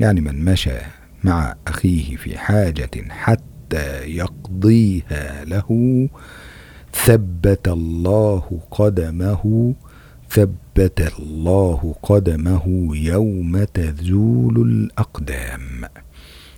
يعني 0.00 0.20
من 0.20 0.44
مشى 0.44 0.78
مع 1.24 1.54
أخيه 1.66 2.16
في 2.16 2.38
حاجة 2.38 2.90
حتى 3.08 4.16
يقضيها 4.16 5.44
له 5.44 6.08
ثبت 6.94 7.68
الله 7.68 8.60
قدمه 8.70 9.74
ثبت 10.30 11.12
الله 11.18 11.94
قدمه 12.02 12.64
يوم 12.96 13.64
تزول 13.64 14.56
الأقدام 14.68 15.88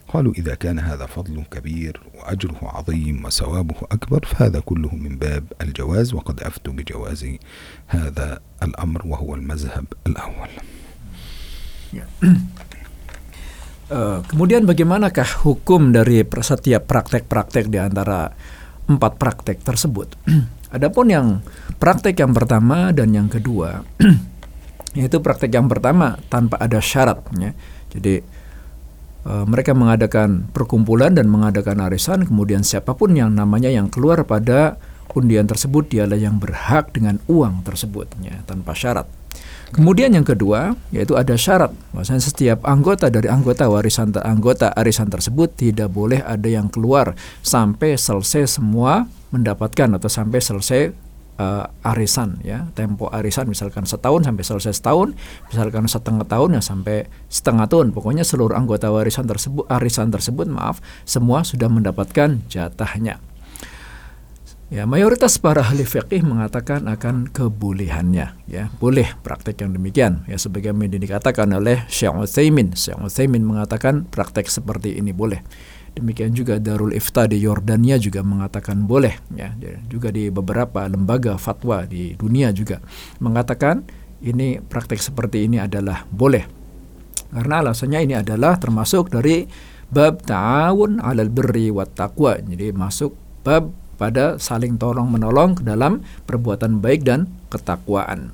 قالوا 0.09 0.33
إذا 0.33 0.54
كان 0.54 0.78
هذا 0.78 1.06
فضل 1.06 1.42
كبير 1.50 2.00
وأجره 2.14 2.59
عظيم 2.62 3.24
وثوابه 3.24 3.74
أكبر 3.92 4.26
فهذا 4.26 4.61
كله 4.61 4.94
من 4.94 5.18
باب 5.18 5.44
الجواز 5.62 6.14
وقد 6.14 6.40
أفتوا 6.42 6.72
بجواز 6.72 7.26
هذا 7.87 8.40
الأمر 8.62 9.06
وهو 9.06 9.35
المذهب 9.35 9.85
الأول 10.06 10.50
Uh, 13.90 14.22
kemudian 14.30 14.62
bagaimanakah 14.62 15.42
hukum 15.42 15.90
dari 15.90 16.22
setiap 16.22 16.87
praktek-praktek 16.87 17.66
di 17.66 17.83
antara 17.83 18.30
empat 18.87 19.18
praktek 19.18 19.59
tersebut? 19.66 20.14
Adapun 20.70 21.11
yang 21.11 21.26
praktek 21.83 22.14
yang 22.22 22.30
pertama 22.30 22.94
dan 22.94 23.11
yang 23.11 23.26
kedua, 23.26 23.83
yaitu 24.98 25.18
praktek 25.18 25.50
yang 25.50 25.66
pertama 25.66 26.18
tanpa 26.30 26.62
ada 26.62 26.78
syarat, 26.78 27.26
ya. 27.35 27.50
Jadi 27.90 28.22
e, 29.26 29.33
mereka 29.50 29.74
mengadakan 29.74 30.46
perkumpulan 30.54 31.11
dan 31.11 31.26
mengadakan 31.26 31.83
arisan, 31.90 32.22
kemudian 32.22 32.62
siapa 32.62 32.94
pun 32.94 33.18
yang 33.18 33.35
namanya 33.35 33.66
yang 33.66 33.90
keluar 33.90 34.22
pada 34.22 34.78
undian 35.11 35.50
tersebut 35.50 35.90
dialah 35.90 36.14
yang 36.14 36.38
berhak 36.38 36.94
dengan 36.94 37.18
uang 37.26 37.66
tersebut, 37.66 38.06
ya, 38.22 38.38
tanpa 38.46 38.70
syarat. 38.78 39.19
Kemudian 39.70 40.11
yang 40.11 40.26
kedua 40.26 40.74
yaitu 40.90 41.14
ada 41.14 41.38
syarat, 41.38 41.70
bahwasanya 41.94 42.22
setiap 42.22 42.59
anggota 42.66 43.06
dari 43.06 43.30
anggota 43.30 43.70
warisan 43.70 44.11
anggota 44.18 44.74
arisan 44.74 45.06
tersebut 45.06 45.54
tidak 45.54 45.94
boleh 45.94 46.18
ada 46.26 46.50
yang 46.50 46.66
keluar 46.66 47.14
sampai 47.46 47.94
selesai 47.94 48.59
semua 48.59 49.06
mendapatkan 49.30 49.94
atau 49.94 50.11
sampai 50.11 50.42
selesai 50.42 50.90
uh, 51.38 51.70
arisan 51.87 52.42
ya. 52.42 52.66
Tempo 52.74 53.09
arisan 53.14 53.46
misalkan 53.46 53.87
setahun 53.87 54.26
sampai 54.26 54.42
selesai 54.42 54.74
setahun 54.74 55.14
misalkan 55.48 55.87
setengah 55.87 56.26
tahun 56.26 56.59
ya 56.59 56.62
sampai 56.66 57.06
setengah 57.30 57.70
tahun. 57.70 57.94
Pokoknya 57.94 58.26
seluruh 58.26 58.59
anggota 58.59 58.90
warisan 58.90 59.30
tersebut 59.30 59.70
arisan 59.70 60.11
tersebut 60.11 60.50
maaf 60.50 60.83
semua 61.06 61.46
sudah 61.46 61.70
mendapatkan 61.70 62.42
jatahnya 62.50 63.22
Ya, 64.70 64.87
mayoritas 64.87 65.35
para 65.35 65.66
ahli 65.66 65.83
fikih 65.83 66.22
mengatakan 66.22 66.87
akan 66.87 67.26
kebolehannya, 67.35 68.38
ya, 68.46 68.70
boleh 68.78 69.18
praktek 69.18 69.66
yang 69.66 69.74
demikian, 69.74 70.22
ya, 70.30 70.38
sebagaimana 70.38 70.94
dikatakan 70.94 71.50
oleh 71.50 71.83
Syekh 71.90 72.14
Utsaimin. 72.14 72.78
Syekh 72.78 73.02
Utsaimin 73.02 73.42
mengatakan 73.42 74.06
praktek 74.06 74.46
seperti 74.46 74.94
ini 74.94 75.11
boleh. 75.11 75.42
Demikian 75.98 76.38
juga 76.38 76.62
Darul 76.62 76.94
Ifta 76.94 77.26
di 77.26 77.42
Yordania 77.42 77.98
juga 77.98 78.22
mengatakan 78.22 78.87
boleh, 78.87 79.18
ya, 79.35 79.50
juga 79.90 80.14
di 80.14 80.30
beberapa 80.30 80.87
lembaga 80.87 81.35
fatwa 81.35 81.83
di 81.83 82.14
dunia 82.14 82.54
juga 82.54 82.78
mengatakan 83.18 83.83
ini 84.22 84.62
praktek 84.62 85.02
seperti 85.02 85.50
ini 85.50 85.59
adalah 85.59 86.06
boleh. 86.14 86.46
Karena 87.35 87.66
alasannya 87.66 88.06
ini 88.06 88.14
adalah 88.14 88.54
termasuk 88.54 89.11
dari 89.11 89.50
bab 89.90 90.22
ta'awun 90.22 91.02
'alal 91.02 91.26
birri 91.26 91.74
wat 91.74 91.98
taqwa. 91.98 92.38
Jadi 92.38 92.70
masuk 92.70 93.18
bab 93.42 93.74
pada 94.00 94.40
saling 94.40 94.80
tolong 94.80 95.12
menolong 95.12 95.60
ke 95.60 95.62
dalam 95.68 96.00
perbuatan 96.24 96.80
baik 96.80 97.04
dan 97.04 97.28
ketakwaan. 97.52 98.32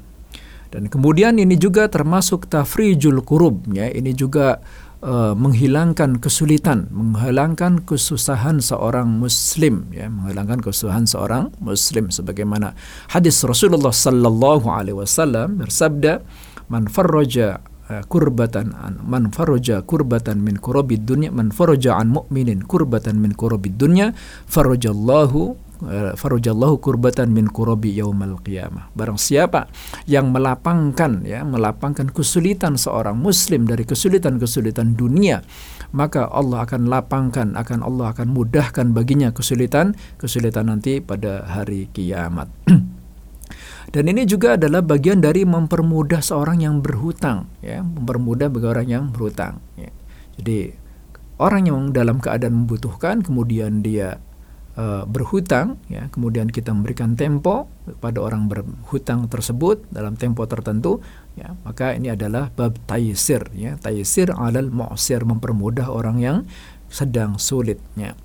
Dan 0.70 0.86
kemudian 0.86 1.42
ini 1.42 1.58
juga 1.58 1.90
termasuk 1.90 2.46
tafrijul 2.46 3.26
kurub 3.26 3.66
ya, 3.74 3.90
ini 3.90 4.14
juga 4.14 4.62
uh, 5.02 5.34
menghilangkan 5.34 6.22
kesulitan, 6.22 6.90
menghilangkan 6.94 7.82
kesusahan 7.82 8.62
seorang 8.62 9.10
muslim 9.10 9.90
ya, 9.90 10.06
menghilangkan 10.06 10.62
kesusahan 10.62 11.06
seorang 11.06 11.50
muslim. 11.58 12.10
Sebagaimana 12.14 12.78
hadis 13.10 13.42
Rasulullah 13.42 13.94
sallallahu 13.94 14.70
alaihi 14.70 14.98
wasallam 14.98 15.62
bersabda 15.62 16.22
man 16.70 16.90
farraja 16.90 17.62
kurbatan 17.86 18.74
an 18.74 18.98
man 19.06 19.30
faraja 19.30 19.82
kurbatan 19.86 20.42
min 20.42 20.58
kurabid 20.58 21.06
dunya 21.06 21.30
man 21.30 21.54
faraja 21.54 21.94
an 21.94 22.18
mu'minin 22.18 22.66
kurbatan 22.66 23.22
min 23.22 23.30
kurabid 23.30 23.78
dunya 23.78 24.10
farajallahu 24.50 25.54
eh, 25.86 26.12
farajallahu 26.18 26.82
kurbatan 26.82 27.30
min 27.30 27.46
kurabi 27.46 27.94
yaumal 27.94 28.42
qiyamah. 28.42 28.90
Barang 28.96 29.20
siapa 29.20 29.70
yang 30.10 30.34
melapangkan 30.34 31.22
ya, 31.22 31.46
melapangkan 31.46 32.10
kesulitan 32.10 32.74
seorang 32.74 33.14
muslim 33.14 33.68
dari 33.68 33.86
kesulitan-kesulitan 33.86 34.98
dunia, 34.98 35.46
maka 35.94 36.26
Allah 36.26 36.66
akan 36.66 36.90
lapangkan, 36.90 37.54
akan 37.54 37.86
Allah 37.86 38.10
akan 38.16 38.28
mudahkan 38.34 38.90
baginya 38.96 39.30
kesulitan-kesulitan 39.30 40.74
nanti 40.74 40.98
pada 40.98 41.46
hari 41.46 41.86
kiamat. 41.94 42.50
Dan 43.94 44.10
ini 44.10 44.26
juga 44.26 44.58
adalah 44.58 44.82
bagian 44.82 45.22
dari 45.22 45.46
mempermudah 45.46 46.18
seorang 46.18 46.60
yang 46.60 46.82
berhutang, 46.82 47.46
ya, 47.62 47.80
mempermudah 47.80 48.50
bagi 48.50 48.66
orang 48.66 48.86
yang 48.90 49.04
berhutang. 49.14 49.62
Ya. 49.78 49.94
Jadi 50.36 50.74
orang 51.38 51.62
yang 51.70 51.78
dalam 51.94 52.18
keadaan 52.18 52.66
membutuhkan, 52.66 53.22
kemudian 53.22 53.80
dia 53.86 54.18
uh, 54.76 55.06
berhutang, 55.08 55.80
ya, 55.88 56.10
kemudian 56.12 56.50
kita 56.50 56.74
memberikan 56.74 57.14
tempo 57.14 57.70
pada 58.02 58.20
orang 58.20 58.50
berhutang 58.50 59.30
tersebut 59.30 59.86
dalam 59.88 60.18
tempo 60.18 60.44
tertentu, 60.44 61.00
ya, 61.38 61.54
maka 61.64 61.94
ini 61.94 62.12
adalah 62.12 62.50
bab 62.52 62.76
taisir, 62.90 63.48
ya, 63.54 63.78
taisir 63.80 64.34
alal 64.34 64.68
mu'sir 64.68 65.22
mempermudah 65.24 65.88
orang 65.88 66.18
yang 66.20 66.38
sedang 66.90 67.38
sulitnya. 67.40 68.18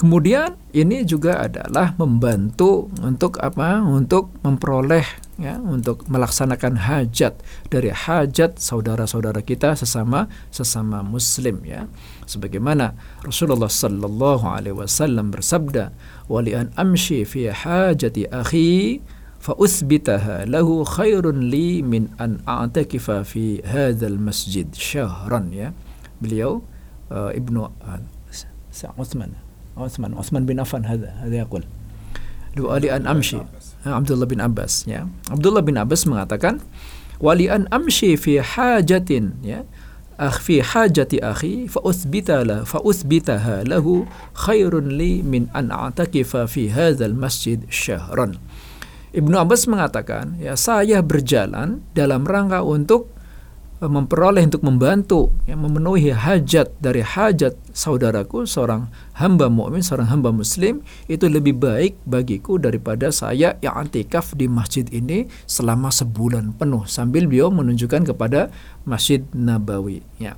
Kemudian 0.00 0.56
ini 0.72 1.04
juga 1.04 1.44
adalah 1.44 1.94
membantu 2.00 2.90
untuk 3.04 3.38
apa? 3.38 3.84
Untuk 3.84 4.32
memperoleh 4.40 5.04
ya, 5.38 5.58
untuk 5.58 6.06
melaksanakan 6.06 6.80
hajat 6.86 7.38
dari 7.68 7.90
hajat 7.92 8.56
saudara-saudara 8.58 9.42
kita 9.44 9.74
sesama 9.74 10.30
sesama 10.54 11.02
muslim 11.02 11.62
ya. 11.66 11.90
Sebagaimana 12.24 12.94
Rasulullah 13.26 13.70
sallallahu 13.70 14.46
alaihi 14.46 14.78
wasallam 14.78 15.34
bersabda, 15.34 15.90
"Wa 16.30 16.40
li 16.40 16.54
an 16.54 16.70
amshi 16.78 17.26
fi 17.26 17.50
hajati 17.50 18.30
akhi 18.30 19.02
fa 19.42 19.58
uthbitaha 19.58 20.46
lahu 20.46 20.86
khairun 20.86 21.50
li 21.50 21.82
min 21.82 22.14
an 22.22 22.40
a'takifa 22.46 23.26
fi 23.26 23.58
hadzal 23.66 24.16
masjid 24.18 24.70
syahran" 24.70 25.50
ya. 25.50 25.74
Beliau 26.22 26.62
uh, 27.10 27.34
Ibnu 27.34 27.66
uh, 27.66 28.98
Utsman 28.98 29.41
عثمان 29.77 30.17
عثمان 30.17 30.45
بن 30.45 30.59
عفان 30.59 30.85
هذا 30.85 31.09
هذا 31.21 31.35
يقول 31.45 31.63
wali 32.57 32.89
an 32.89 33.05
amshi 33.05 33.37
Abdullah 33.85 34.25
bin 34.25 34.41
Abbas 34.41 34.89
ya 34.89 35.05
Abdullah 35.29 35.61
bin 35.61 35.77
Abbas 35.77 36.09
mengatakan 36.09 36.57
wali 37.21 37.45
an 37.45 37.69
amshi 37.69 38.17
fi 38.17 38.41
hajatin 38.41 39.37
ya 39.45 39.61
akh 40.17 40.41
fi 40.41 40.65
hajati 40.65 41.21
akhi 41.21 41.69
fa 41.69 41.77
uthbita 41.85 42.41
la 42.41 42.65
fa 42.65 42.81
uthbitaha 42.81 43.61
lahu 43.69 44.09
khairun 44.33 44.97
li 44.97 45.21
min 45.21 45.45
an 45.53 45.69
a'takifa 45.69 46.49
fi 46.49 46.73
hadzal 46.73 47.13
masjid 47.13 47.61
syahran 47.69 48.41
Ibnu 49.13 49.33
Abbas 49.37 49.69
mengatakan 49.69 50.35
ya 50.41 50.57
saya 50.57 51.05
berjalan 51.05 51.85
dalam 51.93 52.25
rangka 52.25 52.65
untuk 52.65 53.13
memperoleh 53.90 54.46
untuk 54.46 54.62
membantu 54.62 55.34
ya, 55.48 55.58
memenuhi 55.58 56.14
hajat 56.14 56.70
dari 56.78 57.02
hajat 57.02 57.58
saudaraku 57.74 58.46
seorang 58.46 58.86
hamba 59.18 59.50
mukmin 59.50 59.82
seorang 59.82 60.06
hamba 60.06 60.30
muslim 60.30 60.86
itu 61.10 61.26
lebih 61.26 61.58
baik 61.58 61.98
bagiku 62.06 62.62
daripada 62.62 63.10
saya 63.10 63.58
yang 63.58 63.74
antikaf 63.74 64.38
di 64.38 64.46
masjid 64.46 64.86
ini 64.94 65.26
selama 65.50 65.90
sebulan 65.90 66.54
penuh 66.54 66.86
sambil 66.86 67.26
beliau 67.26 67.50
menunjukkan 67.50 68.12
kepada 68.12 68.52
Masjid 68.84 69.22
Nabawi 69.32 70.02
ya. 70.18 70.34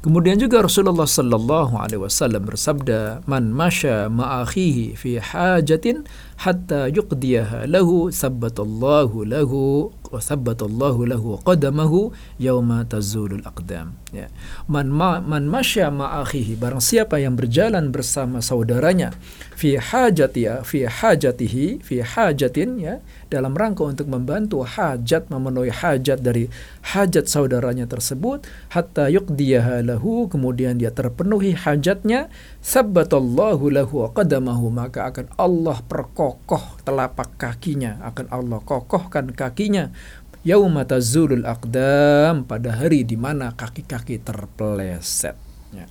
Kemudian 0.00 0.40
juga 0.40 0.64
Rasulullah 0.64 1.04
sallallahu 1.04 1.76
alaihi 1.76 2.00
wasallam 2.00 2.48
bersabda, 2.48 3.20
"Man 3.28 3.52
masya 3.52 4.08
ma'akhihi 4.08 4.96
fi 4.96 5.20
hajatin 5.20 6.08
hatta 6.40 6.88
yuqdiyaha 6.88 7.68
lahu, 7.68 8.08
sabbatallahu 8.08 9.28
lahu 9.28 9.92
wa 10.08 10.16
sabbatallahu 10.16 11.04
lahu 11.04 11.36
qadamahu 11.44 12.16
yauma 12.40 12.88
tazulul 12.88 13.44
aqdam." 13.44 13.92
Ya. 14.08 14.32
Man 14.72 14.88
ma, 14.88 15.20
man 15.20 15.44
masya 15.52 15.92
ma'akhihi, 15.92 16.56
barang 16.56 16.80
siapa 16.80 17.20
yang 17.20 17.36
berjalan 17.36 17.92
bersama 17.92 18.40
saudaranya 18.40 19.12
fi 19.52 19.76
hajati 19.76 20.64
fi 20.64 20.88
hajatihi 20.88 21.84
fi 21.84 22.00
hajatin 22.00 22.80
ya 22.80 23.04
dalam 23.30 23.54
rangka 23.54 23.86
untuk 23.86 24.10
membantu 24.10 24.66
hajat 24.66 25.30
memenuhi 25.30 25.70
hajat 25.70 26.18
dari 26.18 26.50
hajat 26.82 27.30
saudaranya 27.30 27.86
tersebut 27.86 28.42
hatta 28.74 29.06
yuqdiyaha 29.06 29.86
lahu 29.86 30.26
kemudian 30.26 30.76
dia 30.76 30.90
terpenuhi 30.90 31.54
hajatnya 31.54 32.26
sabbatallahu 32.58 33.70
lahu 33.70 34.10
qadamahu 34.10 34.74
maka 34.74 35.08
akan 35.08 35.30
Allah 35.38 35.78
perkokoh 35.86 36.82
telapak 36.82 37.38
kakinya 37.38 38.02
akan 38.02 38.26
Allah 38.34 38.58
kokohkan 38.66 39.30
kakinya 39.30 39.94
yauma 40.42 40.88
tazulul 40.88 41.46
aqdam 41.46 42.48
pada 42.48 42.74
hari 42.74 43.06
di 43.06 43.14
mana 43.14 43.52
kaki-kaki 43.54 44.18
terpeleset 44.20 45.36
ya. 45.70 45.86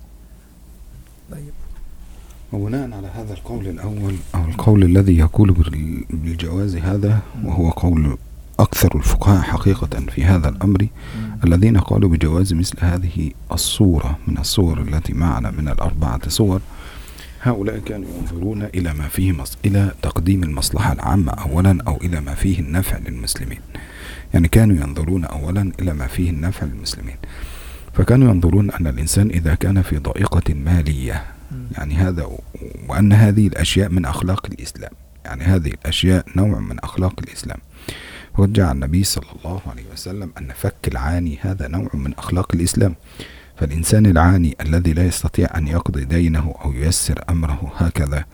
Baik. 1.30 1.59
وبناء 2.52 2.92
على 2.92 3.08
هذا 3.14 3.32
القول 3.32 3.68
الأول 3.68 4.14
أو 4.34 4.44
القول 4.44 4.82
الذي 4.82 5.18
يقول 5.18 5.50
بالجواز 6.10 6.76
هذا 6.76 7.18
وهو 7.44 7.70
قول 7.70 8.16
أكثر 8.60 8.96
الفقهاء 8.96 9.42
حقيقة 9.42 10.00
في 10.00 10.24
هذا 10.24 10.48
الأمر 10.48 10.86
الذين 11.44 11.78
قالوا 11.78 12.08
بجواز 12.08 12.52
مثل 12.54 12.76
هذه 12.80 13.30
الصورة 13.52 14.18
من 14.26 14.38
الصور 14.38 14.80
التي 14.80 15.12
معنا 15.12 15.50
من 15.50 15.68
الأربعة 15.68 16.28
صور 16.28 16.60
هؤلاء 17.42 17.78
كانوا 17.78 18.08
ينظرون 18.18 18.62
إلى 18.62 18.94
ما 18.94 19.08
فيه 19.08 19.32
مص... 19.32 19.56
إلى 19.64 19.92
تقديم 20.02 20.42
المصلحة 20.42 20.92
العامة 20.92 21.32
أولا 21.32 21.78
أو 21.86 21.96
إلى 21.96 22.20
ما 22.20 22.34
فيه 22.34 22.60
النفع 22.60 22.98
للمسلمين. 22.98 23.60
يعني 24.34 24.48
كانوا 24.48 24.76
ينظرون 24.76 25.24
أولا 25.24 25.72
إلى 25.80 25.94
ما 25.94 26.06
فيه 26.06 26.30
النفع 26.30 26.66
للمسلمين. 26.66 27.16
فكانوا 27.94 28.30
ينظرون 28.30 28.70
أن 28.70 28.86
الإنسان 28.86 29.30
إذا 29.30 29.54
كان 29.54 29.82
في 29.82 29.98
ضائقة 29.98 30.54
مالية 30.54 31.24
يعني 31.78 31.94
هذا 31.94 32.30
وأن 32.88 33.12
هذه 33.12 33.46
الأشياء 33.46 33.88
من 33.88 34.04
أخلاق 34.04 34.46
الإسلام. 34.46 34.90
يعني 35.24 35.44
هذه 35.44 35.68
الأشياء 35.68 36.24
نوع 36.36 36.58
من 36.58 36.78
أخلاق 36.78 37.14
الإسلام. 37.20 37.58
جعل 38.38 38.74
النبي 38.74 39.04
صلى 39.04 39.26
الله 39.38 39.60
عليه 39.66 39.84
وسلم 39.92 40.32
أن 40.38 40.52
فك 40.54 40.88
العاني 40.88 41.38
هذا 41.40 41.68
نوع 41.68 41.90
من 41.94 42.14
أخلاق 42.14 42.54
الإسلام. 42.54 42.94
فالإنسان 43.56 44.06
العاني 44.06 44.56
الذي 44.60 44.92
لا 44.92 45.06
يستطيع 45.06 45.48
أن 45.56 45.68
يقضي 45.68 46.04
دينه 46.04 46.54
أو 46.64 46.72
ييسر 46.72 47.24
أمره 47.30 47.72
هكذا 47.76 48.24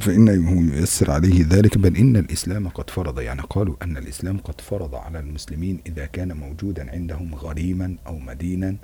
فإنه 0.00 0.72
ييسر 0.74 1.10
عليه 1.10 1.46
ذلك. 1.50 1.78
بل 1.78 1.96
إن 1.96 2.16
الإسلام 2.16 2.68
قد 2.68 2.90
فرض 2.90 3.20
يعني 3.20 3.42
قالوا 3.50 3.76
أن 3.82 3.96
الإسلام 3.96 4.38
قد 4.38 4.60
فرض 4.60 4.94
على 4.94 5.20
المسلمين 5.20 5.78
إذا 5.86 6.06
كان 6.06 6.32
موجودا 6.36 6.90
عندهم 6.90 7.34
غريما 7.34 7.94
أو 8.06 8.18
مدينا 8.18 8.76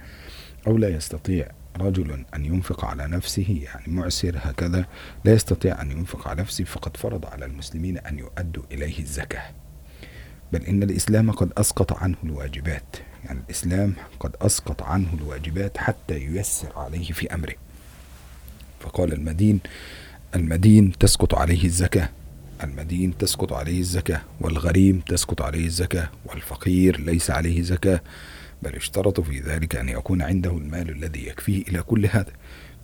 أو 0.67 0.77
لا 0.79 0.89
يستطيع 0.89 1.49
رجل 1.81 2.25
أن 2.35 2.45
ينفق 2.45 2.85
على 2.85 3.07
نفسه 3.07 3.61
يعني 3.63 3.93
معسر 3.93 4.35
هكذا 4.43 4.87
لا 5.25 5.33
يستطيع 5.33 5.83
أن 5.83 5.91
ينفق 5.91 6.29
على 6.29 6.41
نفسه 6.41 6.65
فقد 6.65 6.97
فرض 6.97 7.27
على 7.27 7.45
المسلمين 7.45 7.99
أن 7.99 8.19
يؤدوا 8.19 8.63
إليه 8.73 8.99
الزكاة. 8.99 9.43
بل 10.53 10.63
إن 10.63 10.83
الإسلام 10.83 11.31
قد 11.31 11.53
أسقط 11.57 11.93
عنه 11.93 12.17
الواجبات 12.25 12.97
يعني 13.25 13.41
الإسلام 13.41 13.95
قد 14.21 14.37
أسقط 14.43 14.83
عنه 14.83 15.09
الواجبات 15.15 15.79
حتى 15.79 16.15
ييسر 16.19 16.79
عليه 16.79 17.13
في 17.13 17.35
أمره. 17.35 17.55
فقال 18.81 19.13
المدين 19.13 19.61
المدين 20.35 20.93
تسقط 20.93 21.35
عليه 21.35 21.65
الزكاة 21.65 22.09
المدين 22.65 23.19
تسقط 23.19 23.53
عليه 23.53 23.81
الزكاة 23.81 24.21
والغريم 24.41 25.01
تسقط 25.01 25.43
عليه 25.43 25.67
الزكاة 25.67 26.09
والفقير 26.27 27.01
ليس 27.01 27.31
عليه 27.31 27.63
زكاة. 27.63 28.01
بل 28.65 28.77
اشترطوا 28.77 29.25
في 29.25 29.41
ذلك 29.41 29.77
أن 29.77 29.89
يكون 29.89 30.23
عنده 30.23 30.51
المال 30.51 30.91
الذي 30.91 31.27
يكفيه 31.27 31.63
إلى 31.63 31.83
كل 31.83 32.07
هذا. 32.07 32.33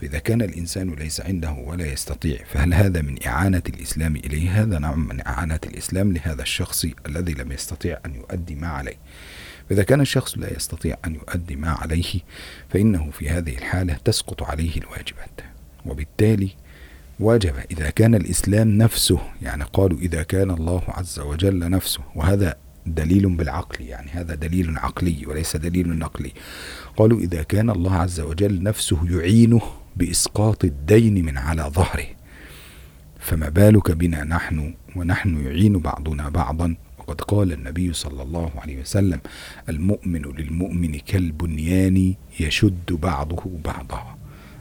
فإذا 0.01 0.19
كان 0.19 0.43
الإنسان 0.43 0.95
ليس 0.95 1.21
عنده 1.21 1.53
ولا 1.53 1.87
يستطيع 1.87 2.39
فهل 2.45 2.75
هذا 2.75 3.03
من 3.03 3.27
إعانة 3.27 3.63
الإسلام 3.69 4.17
إليه؟ 4.17 4.63
هذا 4.63 4.79
نوع 4.79 4.95
من 4.95 5.27
إعانة 5.27 5.61
الإسلام 5.67 6.13
لهذا 6.13 6.43
الشخص 6.43 6.87
الذي 7.07 7.33
لم 7.33 7.53
يستطيع 7.53 7.99
أن 8.07 8.15
يؤدي 8.15 8.55
ما 8.55 8.69
عليه. 8.69 8.97
فإذا 9.69 9.83
كان 9.83 10.01
الشخص 10.01 10.39
لا 10.39 10.57
يستطيع 10.57 10.97
أن 11.05 11.15
يؤدي 11.15 11.57
ما 11.57 11.71
عليه 11.71 12.21
فإنه 12.69 13.11
في 13.11 13.31
هذه 13.31 13.59
الحالة 13.59 13.97
تسقط 14.05 14.43
عليه 14.43 14.77
الواجبات. 14.77 15.41
وبالتالي 15.87 16.51
وجب 17.21 17.55
إذا 17.71 17.91
كان 17.91 18.15
الإسلام 18.15 18.69
نفسه 18.69 19.21
يعني 19.43 19.65
قالوا 19.65 19.99
إذا 19.99 20.23
كان 20.23 20.51
الله 20.51 20.83
عز 20.89 21.21
وجل 21.21 21.71
نفسه 21.71 22.01
وهذا 22.15 22.55
دليل 22.87 23.37
بالعقل 23.37 23.85
يعني 23.85 24.11
هذا 24.11 24.35
دليل 24.35 24.79
عقلي 24.79 25.27
وليس 25.27 25.57
دليل 25.57 25.99
نقلي. 25.99 26.33
قالوا 26.97 27.21
إذا 27.21 27.43
كان 27.43 27.71
الله 27.71 27.95
عز 27.95 28.21
وجل 28.21 28.63
نفسه 28.63 28.99
يعينه 29.11 29.63
بإسقاط 29.97 30.65
الدين 30.65 31.25
من 31.25 31.39
على 31.39 31.63
ظهره 31.63 32.07
فما 33.21 33.49
بالك 33.49 33.91
بنا 33.91 34.25
نحن 34.25 34.75
ونحن 34.97 35.45
يعين 35.45 35.79
بعضنا 35.79 36.29
بعضا؟ 36.29 36.77
وقد 36.99 37.21
قال 37.21 37.53
النبي 37.53 37.93
صلى 37.93 38.23
الله 38.23 38.51
عليه 38.57 38.81
وسلم 38.81 39.21
المؤمن 39.69 40.23
للمؤمن 40.23 40.99
كالبنيان 40.99 42.15
يشد 42.41 42.93
بعضه 42.93 43.59
بعضا. 43.65 44.17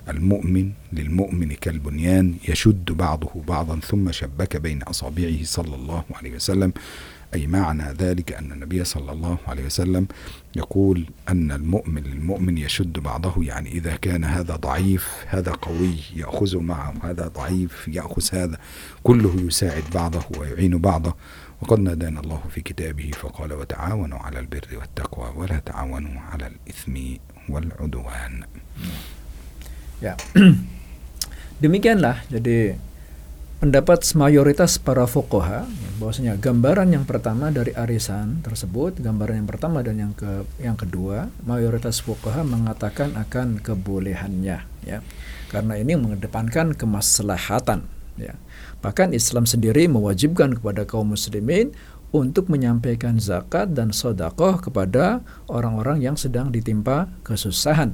المؤمن 0.09 0.71
للمؤمن 0.93 1.53
كالبنيان 1.53 2.35
يشد 2.47 2.91
بعضه 2.91 3.31
بعضا. 3.47 3.79
ثم 3.79 4.11
شبك 4.11 4.57
بين 4.57 4.83
أصابعه 4.83 5.43
صلى 5.43 5.75
الله 5.75 6.03
عليه 6.15 6.35
وسلم 6.35 6.73
أي 7.33 7.47
معنى 7.47 7.93
ذلك 7.93 8.33
أن 8.33 8.51
النبي 8.51 8.83
صلى 8.83 9.11
الله 9.11 9.37
عليه 9.47 9.65
وسلم 9.65 10.07
يقول 10.55 11.05
أن 11.29 11.51
المؤمن 11.51 12.03
للمؤمن 12.03 12.57
يشد 12.57 12.99
بعضه 12.99 13.43
يعني 13.43 13.71
إذا 13.71 13.95
كان 13.95 14.23
هذا 14.23 14.55
ضعيف 14.55 15.09
هذا 15.27 15.51
قوي 15.51 15.95
يأخذ 16.15 16.57
معه 16.57 16.93
هذا 17.03 17.27
ضعيف 17.27 17.87
يأخذ 17.87 18.23
هذا 18.33 18.57
كله 19.03 19.35
يساعد 19.47 19.83
بعضه 19.93 20.23
ويعين 20.37 20.77
بعضه. 20.77 21.15
وقد 21.61 21.79
نادانا 21.79 22.19
الله 22.19 22.41
في 22.49 22.61
كتابه 22.61 23.11
فقال 23.11 23.53
وتعاونوا 23.53 24.19
على 24.19 24.39
البر 24.39 24.67
والتقوى 24.73 25.33
ولا 25.35 25.59
تعاونوا 25.59 26.21
على 26.21 26.47
الإثم 26.47 26.95
والعدوان. 27.49 28.43
Ya. 29.99 30.15
Demikianlah. 31.61 32.23
Jadi 32.31 32.71
pendapat 33.59 34.07
mayoritas 34.15 34.79
para 34.79 35.03
fuqaha 35.03 35.67
bahwasanya 35.99 36.39
gambaran 36.39 36.95
yang 36.95 37.03
pertama 37.03 37.51
dari 37.51 37.75
arisan 37.75 38.39
tersebut, 38.39 39.03
gambaran 39.03 39.43
yang 39.43 39.49
pertama 39.51 39.83
dan 39.83 39.99
yang 39.99 40.15
ke 40.15 40.47
yang 40.63 40.79
kedua, 40.79 41.27
mayoritas 41.43 41.99
fuqaha 41.99 42.47
mengatakan 42.47 43.19
akan 43.19 43.59
kebolehannya 43.59 44.63
ya. 44.87 44.99
Karena 45.51 45.75
ini 45.75 45.99
mengedepankan 45.99 46.71
kemaslahatan 46.71 47.83
ya. 48.15 48.39
Bahkan 48.79 49.11
Islam 49.11 49.43
sendiri 49.43 49.91
mewajibkan 49.91 50.55
kepada 50.55 50.87
kaum 50.87 51.11
muslimin 51.11 51.75
untuk 52.15 52.47
menyampaikan 52.47 53.19
zakat 53.19 53.75
dan 53.75 53.91
sodakoh 53.91 54.55
kepada 54.63 55.19
orang-orang 55.51 55.99
yang 55.99 56.15
sedang 56.15 56.47
ditimpa 56.47 57.11
kesusahan 57.27 57.91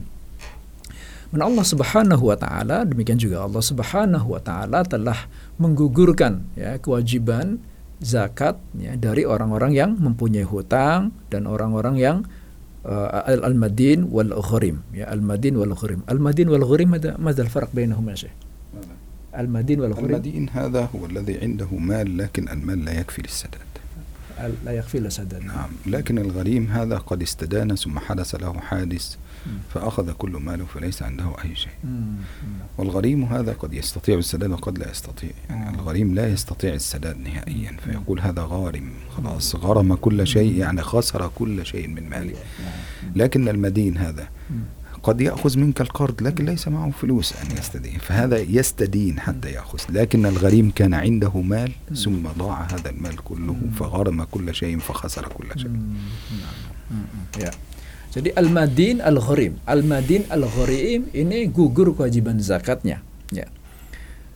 dan 1.36 1.52
Allah 1.52 1.66
Subhanahu 1.68 2.32
wa 2.32 2.38
taala 2.40 2.88
demikian 2.88 3.20
juga 3.20 3.44
Allah 3.44 3.60
Subhanahu 3.60 4.28
wa 4.38 4.42
taala 4.42 4.88
telah 4.88 5.28
menggugurkan 5.61 6.47
ya 6.57 6.79
kewajiban 6.81 7.61
zakat 8.01 8.57
ya 8.77 8.97
dari 8.97 9.29
orang-orang 9.29 9.73
yang 9.77 9.91
mempunyai 10.01 10.45
hutang 10.45 11.13
dan 11.29 11.45
orang-orang 11.45 12.01
yang 12.01 12.17
uh, 12.89 13.25
al-madin 13.29 14.09
wal 14.09 14.33
gharim 14.41 14.81
ya 14.97 15.11
al-madin 15.13 15.57
wal 15.61 15.77
gharim 15.77 16.01
al-madin 16.09 16.49
wal 16.49 16.65
gharim 16.65 16.89
ماذا 16.97 17.21
ماذا 17.21 17.43
الفرق 17.45 17.71
بينهما 17.77 18.15
شيخ 18.15 18.33
المدين 19.39 19.81
والغريم 19.81 20.11
المدين 20.11 20.49
هذا 20.49 20.89
هو 20.95 21.07
الذي 21.07 21.39
عنده 21.39 21.71
مال 21.71 22.19
لكن 22.19 22.49
المال 22.49 22.85
لا 22.85 22.93
يكفي 23.01 23.23
للسداد 23.23 23.71
لا 24.65 24.73
يكفي 24.73 24.99
للسداد 24.99 25.45
نعم 25.45 25.71
لكن 25.87 26.19
الغريم 26.19 26.67
هذا 26.67 26.97
قد 26.99 27.23
استدان 27.23 27.77
ثم 27.77 27.99
حدث 27.99 28.35
له 28.35 28.53
حادث 28.53 29.17
فأخذ 29.74 30.12
كل 30.12 30.32
ماله 30.32 30.66
فليس 30.66 31.04
عنده 31.04 31.32
أي 31.44 31.56
شيء. 31.56 31.72
والغريم 32.78 33.24
هذا 33.24 33.54
قد 33.54 33.74
يستطيع 33.74 34.18
السداد 34.18 34.52
وقد 34.52 34.78
لا 34.78 34.92
يستطيع. 34.92 35.30
يعني 35.50 35.70
آه. 35.70 35.74
الغريم 35.74 36.16
لا 36.16 36.28
يستطيع 36.28 36.74
السداد 36.74 37.18
نهائيا. 37.18 37.78
فيقول 37.86 38.20
هذا 38.20 38.42
غارم 38.42 38.90
خلاص 39.18 39.56
غرم 39.56 39.96
كل 39.96 40.28
شيء 40.28 40.58
يعني 40.58 40.82
خسر 40.82 41.32
كل 41.36 41.66
شيء 41.66 41.88
من 41.88 42.10
ماله. 42.10 42.36
لكن 43.16 43.50
المدين 43.50 43.98
هذا 43.98 44.28
قد 45.04 45.22
يأخذ 45.22 45.58
منك 45.58 45.82
القرض 45.82 46.24
لكن 46.24 46.46
ليس 46.46 46.68
معه 46.68 46.92
فلوس 46.92 47.34
أن 47.34 47.58
يستدين. 47.58 48.00
فهذا 48.00 48.38
يستدين 48.38 49.20
حتى 49.20 49.52
يأخذ. 49.52 49.80
لكن 49.90 50.26
الغريم 50.26 50.72
كان 50.76 50.94
عنده 50.94 51.42
مال 51.42 51.72
ثم 51.96 52.28
ضاع 52.38 52.62
هذا 52.64 52.90
المال 52.90 53.16
كله 53.16 53.58
فغرم 53.80 54.24
كل 54.24 54.56
شيء 54.56 54.80
فخسر 54.80 55.28
كل 55.28 55.60
شيء. 55.60 55.72
Jadi 58.14 58.34
al-madin 58.36 59.02
al-gharim. 59.02 59.58
Al-madin 59.66 60.28
al-gharim 60.30 61.10
ini 61.16 61.50
gugur 61.50 61.96
kewajiban 61.96 62.38
zakatnya. 62.44 63.02
Ya. 63.34 63.50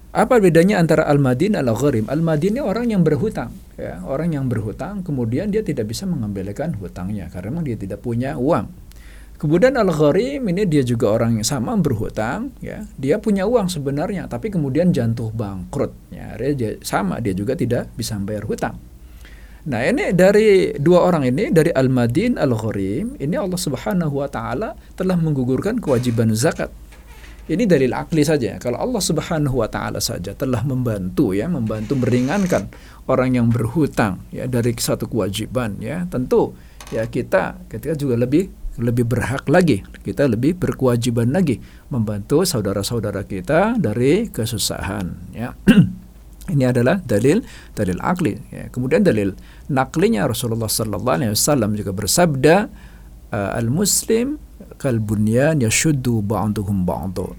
Apa 0.10 0.42
bedanya 0.42 0.82
antara 0.82 1.06
al-madin 1.06 1.54
al-gharim? 1.54 2.10
Al-madin 2.10 2.58
ini 2.58 2.62
orang 2.66 2.90
yang 2.90 3.06
berhutang, 3.06 3.54
ya, 3.78 4.02
orang 4.02 4.34
yang 4.34 4.50
berhutang 4.50 5.06
kemudian 5.06 5.54
dia 5.54 5.62
tidak 5.62 5.86
bisa 5.86 6.10
mengembalikan 6.10 6.74
hutangnya 6.82 7.30
karena 7.30 7.54
memang 7.54 7.66
dia 7.70 7.78
tidak 7.78 8.02
punya 8.02 8.34
uang. 8.34 8.90
Kemudian 9.38 9.78
al-gharim 9.78 10.50
ini 10.50 10.66
dia 10.66 10.84
juga 10.84 11.14
orang 11.14 11.40
yang 11.40 11.48
sama 11.48 11.78
berhutang, 11.78 12.52
ya. 12.60 12.84
Dia 12.98 13.22
punya 13.22 13.46
uang 13.46 13.70
sebenarnya, 13.70 14.26
tapi 14.26 14.50
kemudian 14.50 14.92
jatuh 14.92 15.30
bangkrut, 15.30 15.94
ya. 16.10 16.36
Dia 16.36 16.82
sama 16.82 17.22
dia 17.22 17.38
juga 17.38 17.54
tidak 17.54 17.94
bisa 17.94 18.18
membayar 18.18 18.44
hutang. 18.50 18.76
Nah 19.70 19.86
ini 19.86 20.10
dari 20.18 20.74
dua 20.82 21.06
orang 21.06 21.30
ini 21.30 21.54
dari 21.54 21.70
Al-Madin 21.70 22.42
Al-Gharim 22.42 23.22
ini 23.22 23.38
Allah 23.38 23.60
Subhanahu 23.62 24.18
wa 24.18 24.26
taala 24.26 24.74
telah 24.98 25.14
menggugurkan 25.14 25.78
kewajiban 25.78 26.34
zakat. 26.34 26.74
Ini 27.50 27.70
dalil 27.70 27.94
akli 27.94 28.26
saja. 28.26 28.58
Kalau 28.58 28.82
Allah 28.82 29.02
Subhanahu 29.02 29.62
wa 29.62 29.70
taala 29.70 30.02
saja 30.02 30.34
telah 30.34 30.66
membantu 30.66 31.38
ya, 31.38 31.46
membantu 31.46 32.02
meringankan 32.02 32.66
orang 33.06 33.38
yang 33.38 33.54
berhutang 33.54 34.26
ya 34.34 34.50
dari 34.50 34.74
satu 34.74 35.06
kewajiban 35.06 35.78
ya, 35.78 36.02
tentu 36.10 36.58
ya 36.90 37.06
kita 37.06 37.62
ketika 37.70 37.94
juga 37.94 38.18
lebih 38.18 38.50
lebih 38.82 39.06
berhak 39.06 39.46
lagi, 39.54 39.86
kita 40.02 40.26
lebih 40.26 40.58
berkewajiban 40.58 41.30
lagi 41.30 41.62
membantu 41.94 42.42
saudara-saudara 42.42 43.22
kita 43.22 43.78
dari 43.78 44.34
kesusahan 44.34 45.14
ya. 45.30 45.54
Ini 46.50 46.74
adalah 46.74 46.98
dalil 47.06 47.46
dalil 47.78 47.98
akli. 48.02 48.34
Ya. 48.50 48.68
Kemudian 48.74 49.06
dalil 49.06 49.38
naklinya 49.70 50.26
Rasulullah 50.26 50.68
Sallallahu 50.68 51.16
Alaihi 51.24 51.32
Wasallam 51.38 51.78
juga 51.78 51.94
bersabda, 51.94 52.56
uh, 53.32 53.52
al 53.56 53.70
Muslim 53.70 54.42
kal 54.82 55.00
bunyan 55.00 55.62
yashuddu 55.62 56.26
ba'duhum 56.26 56.84
ba'du. 56.84 57.32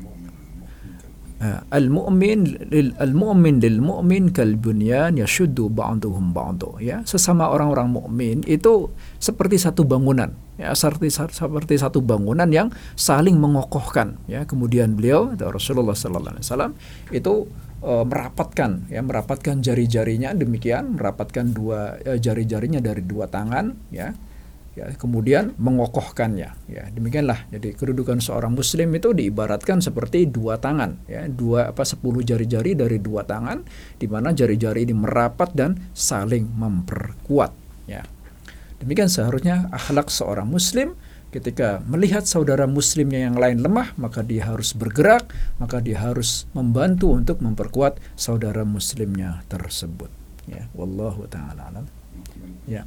Uh, 1.40 1.57
al 1.73 1.88
mu'min 1.88 2.69
lil 2.69 2.93
al 3.01 3.16
mu'min 3.16 3.64
lil 3.64 3.81
mu'min 3.81 4.29
kal 4.29 4.61
bunyan 4.61 5.16
yashuddu 5.16 5.73
ba'duhum 5.73 6.37
ba'du. 6.37 6.77
Ya 6.85 7.01
sesama 7.09 7.49
orang-orang 7.49 7.88
mukmin 7.88 8.45
itu 8.45 8.93
seperti 9.16 9.57
satu 9.57 9.88
bangunan. 9.88 10.37
Ya 10.61 10.77
seperti 10.77 11.09
seperti 11.09 11.81
satu 11.81 12.05
bangunan 12.05 12.45
yang 12.53 12.69
saling 12.93 13.40
mengokohkan. 13.40 14.21
Ya 14.29 14.45
kemudian 14.45 14.93
beliau 14.93 15.33
Rasulullah 15.33 15.97
sallallahu 15.97 16.37
alaihi 16.37 16.45
wasallam 16.45 16.73
itu 17.09 17.49
e, 17.81 17.93
merapatkan 18.07 18.93
ya 18.93 19.01
merapatkan 19.01 19.61
jari-jarinya 19.64 20.37
demikian 20.37 20.97
merapatkan 20.97 21.51
dua 21.51 21.99
e, 22.01 22.21
jari-jarinya 22.21 22.79
dari 22.81 23.03
dua 23.03 23.27
tangan 23.27 23.75
ya 23.90 24.12
ya 24.79 24.87
kemudian 24.95 25.59
mengokohkannya 25.59 26.51
ya 26.71 26.85
demikianlah. 26.95 27.51
Jadi 27.51 27.75
kedudukan 27.75 28.23
seorang 28.23 28.55
muslim 28.55 28.95
itu 28.95 29.11
diibaratkan 29.11 29.83
seperti 29.83 30.31
dua 30.31 30.62
tangan 30.62 30.95
ya 31.11 31.27
dua 31.27 31.75
apa 31.75 31.83
sepuluh 31.83 32.23
jari-jari 32.23 32.79
dari 32.79 33.03
dua 33.03 33.27
tangan 33.27 33.66
di 33.99 34.07
mana 34.07 34.31
jari-jari 34.31 34.87
ini 34.87 34.95
merapat 34.95 35.51
dan 35.59 35.75
saling 35.90 36.47
memperkuat 36.55 37.51
ya. 37.90 38.07
Demikian 38.81 39.11
seharusnya 39.12 39.69
akhlak 39.75 40.09
seorang 40.09 40.49
muslim 40.49 40.97
ketika 41.31 41.83
melihat 41.87 42.27
saudara 42.27 42.66
muslimnya 42.66 43.31
yang 43.31 43.38
lain 43.38 43.62
lemah, 43.62 43.95
maka 43.97 44.21
dia 44.21 44.47
harus 44.47 44.75
bergerak, 44.75 45.31
maka 45.62 45.79
dia 45.79 45.99
harus 45.99 46.51
membantu 46.53 47.14
untuk 47.14 47.38
memperkuat 47.40 48.03
saudara 48.19 48.66
muslimnya 48.66 49.43
tersebut. 49.47 50.11
Ya, 50.51 50.66
wallahu 50.75 51.31
taala 51.31 51.71
alam. 51.71 51.87
Ya. 52.66 52.87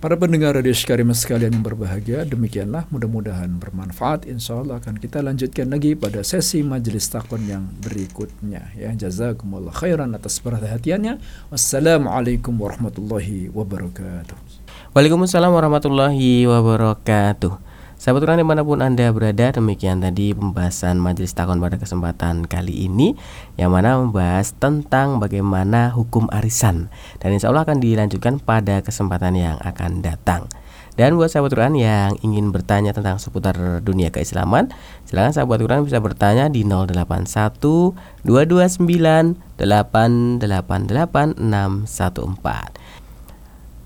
Para 0.00 0.16
pendengar 0.16 0.56
radio 0.56 0.72
Karimah 0.72 1.12
sekalian 1.12 1.60
yang 1.60 1.66
berbahagia, 1.66 2.24
demikianlah 2.24 2.88
mudah-mudahan 2.88 3.60
bermanfaat. 3.60 4.24
Insya 4.24 4.64
Allah 4.64 4.80
akan 4.80 4.96
kita 4.96 5.20
lanjutkan 5.20 5.68
lagi 5.68 5.92
pada 5.92 6.24
sesi 6.24 6.64
majelis 6.64 7.04
takon 7.12 7.44
yang 7.44 7.68
berikutnya. 7.84 8.72
Ya, 8.80 8.96
jazakumullah 8.96 9.76
khairan 9.76 10.16
atas 10.16 10.40
perhatiannya. 10.40 11.20
Wassalamualaikum 11.52 12.56
warahmatullahi 12.56 13.52
wabarakatuh. 13.52 14.49
Waalaikumsalam 14.90 15.54
warahmatullahi 15.54 16.50
wabarakatuh. 16.50 17.62
Sahabat 17.94 18.26
Quran 18.26 18.42
di 18.42 18.46
mana 18.50 18.66
pun 18.66 18.82
Anda 18.82 19.14
berada 19.14 19.54
Demikian 19.54 20.02
tadi 20.02 20.34
pembahasan 20.34 20.98
majelis 20.98 21.30
takon 21.30 21.62
pada 21.62 21.78
kesempatan 21.78 22.42
kali 22.50 22.90
ini 22.90 23.14
Yang 23.54 23.70
mana 23.70 24.02
membahas 24.02 24.50
tentang 24.50 25.22
bagaimana 25.22 25.94
hukum 25.94 26.26
arisan. 26.34 26.90
Dan 27.22 27.38
insya 27.38 27.54
Allah 27.54 27.62
akan 27.70 27.78
dilanjutkan 27.78 28.42
pada 28.42 28.82
kesempatan 28.82 29.38
yang 29.38 29.62
akan 29.62 30.02
datang. 30.02 30.50
Dan 30.98 31.14
buat 31.14 31.30
sahabat 31.30 31.54
Quran 31.54 31.78
yang 31.78 32.18
ingin 32.26 32.50
bertanya 32.50 32.90
tentang 32.90 33.22
seputar 33.22 33.54
dunia 33.86 34.10
keislaman, 34.10 34.74
silakan 35.06 35.30
sahabat 35.30 35.62
Quran 35.62 35.86
bisa 35.86 36.02
bertanya 36.02 36.50
di 36.50 36.66
081 36.66 38.26
229 38.26 39.38
888 39.54 41.38
614. 41.38 42.89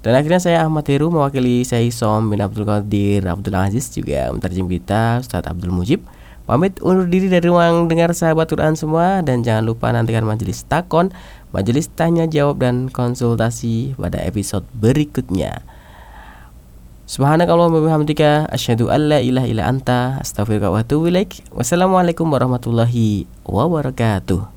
Dan 0.05 0.13
akhirnya 0.13 0.37
saya 0.37 0.61
Ahmad 0.61 0.85
Heru 0.85 1.09
mewakili 1.09 1.65
saya 1.65 1.89
Som 1.89 2.29
bin 2.29 2.45
Abdul 2.45 2.69
Qadir 2.69 3.25
Abdul 3.25 3.57
Aziz 3.57 3.89
juga 3.89 4.29
menterjem 4.29 4.69
kita 4.69 5.25
Ustadz 5.25 5.49
Abdul 5.49 5.73
Mujib 5.73 6.05
Pamit 6.45 6.77
undur 6.85 7.09
diri 7.09 7.33
dari 7.33 7.49
ruang 7.49 7.89
dengar 7.89 8.13
sahabat 8.13 8.53
Quran 8.53 8.77
semua 8.77 9.25
Dan 9.25 9.41
jangan 9.41 9.65
lupa 9.65 9.89
nantikan 9.97 10.29
majelis 10.29 10.61
takon 10.69 11.09
Majelis 11.57 11.89
tanya 11.89 12.29
jawab 12.29 12.61
dan 12.61 12.93
konsultasi 12.93 13.97
pada 13.97 14.21
episode 14.21 14.69
berikutnya 14.77 15.65
Subhanakallahumma 17.05 17.85
wabihamdika 17.85 18.49
asyhadu 18.49 18.89
an 18.89 19.13
la 19.13 19.21
ilaha 19.21 19.45
illa 19.45 19.69
anta 19.69 20.17
astaghfiruka 20.25 20.73
wa 20.73 20.81
atubu 20.81 21.13
ilaik. 21.13 21.45
Wassalamualaikum 21.53 22.25
warahmatullahi 22.33 23.29
wabarakatuh. 23.45 24.54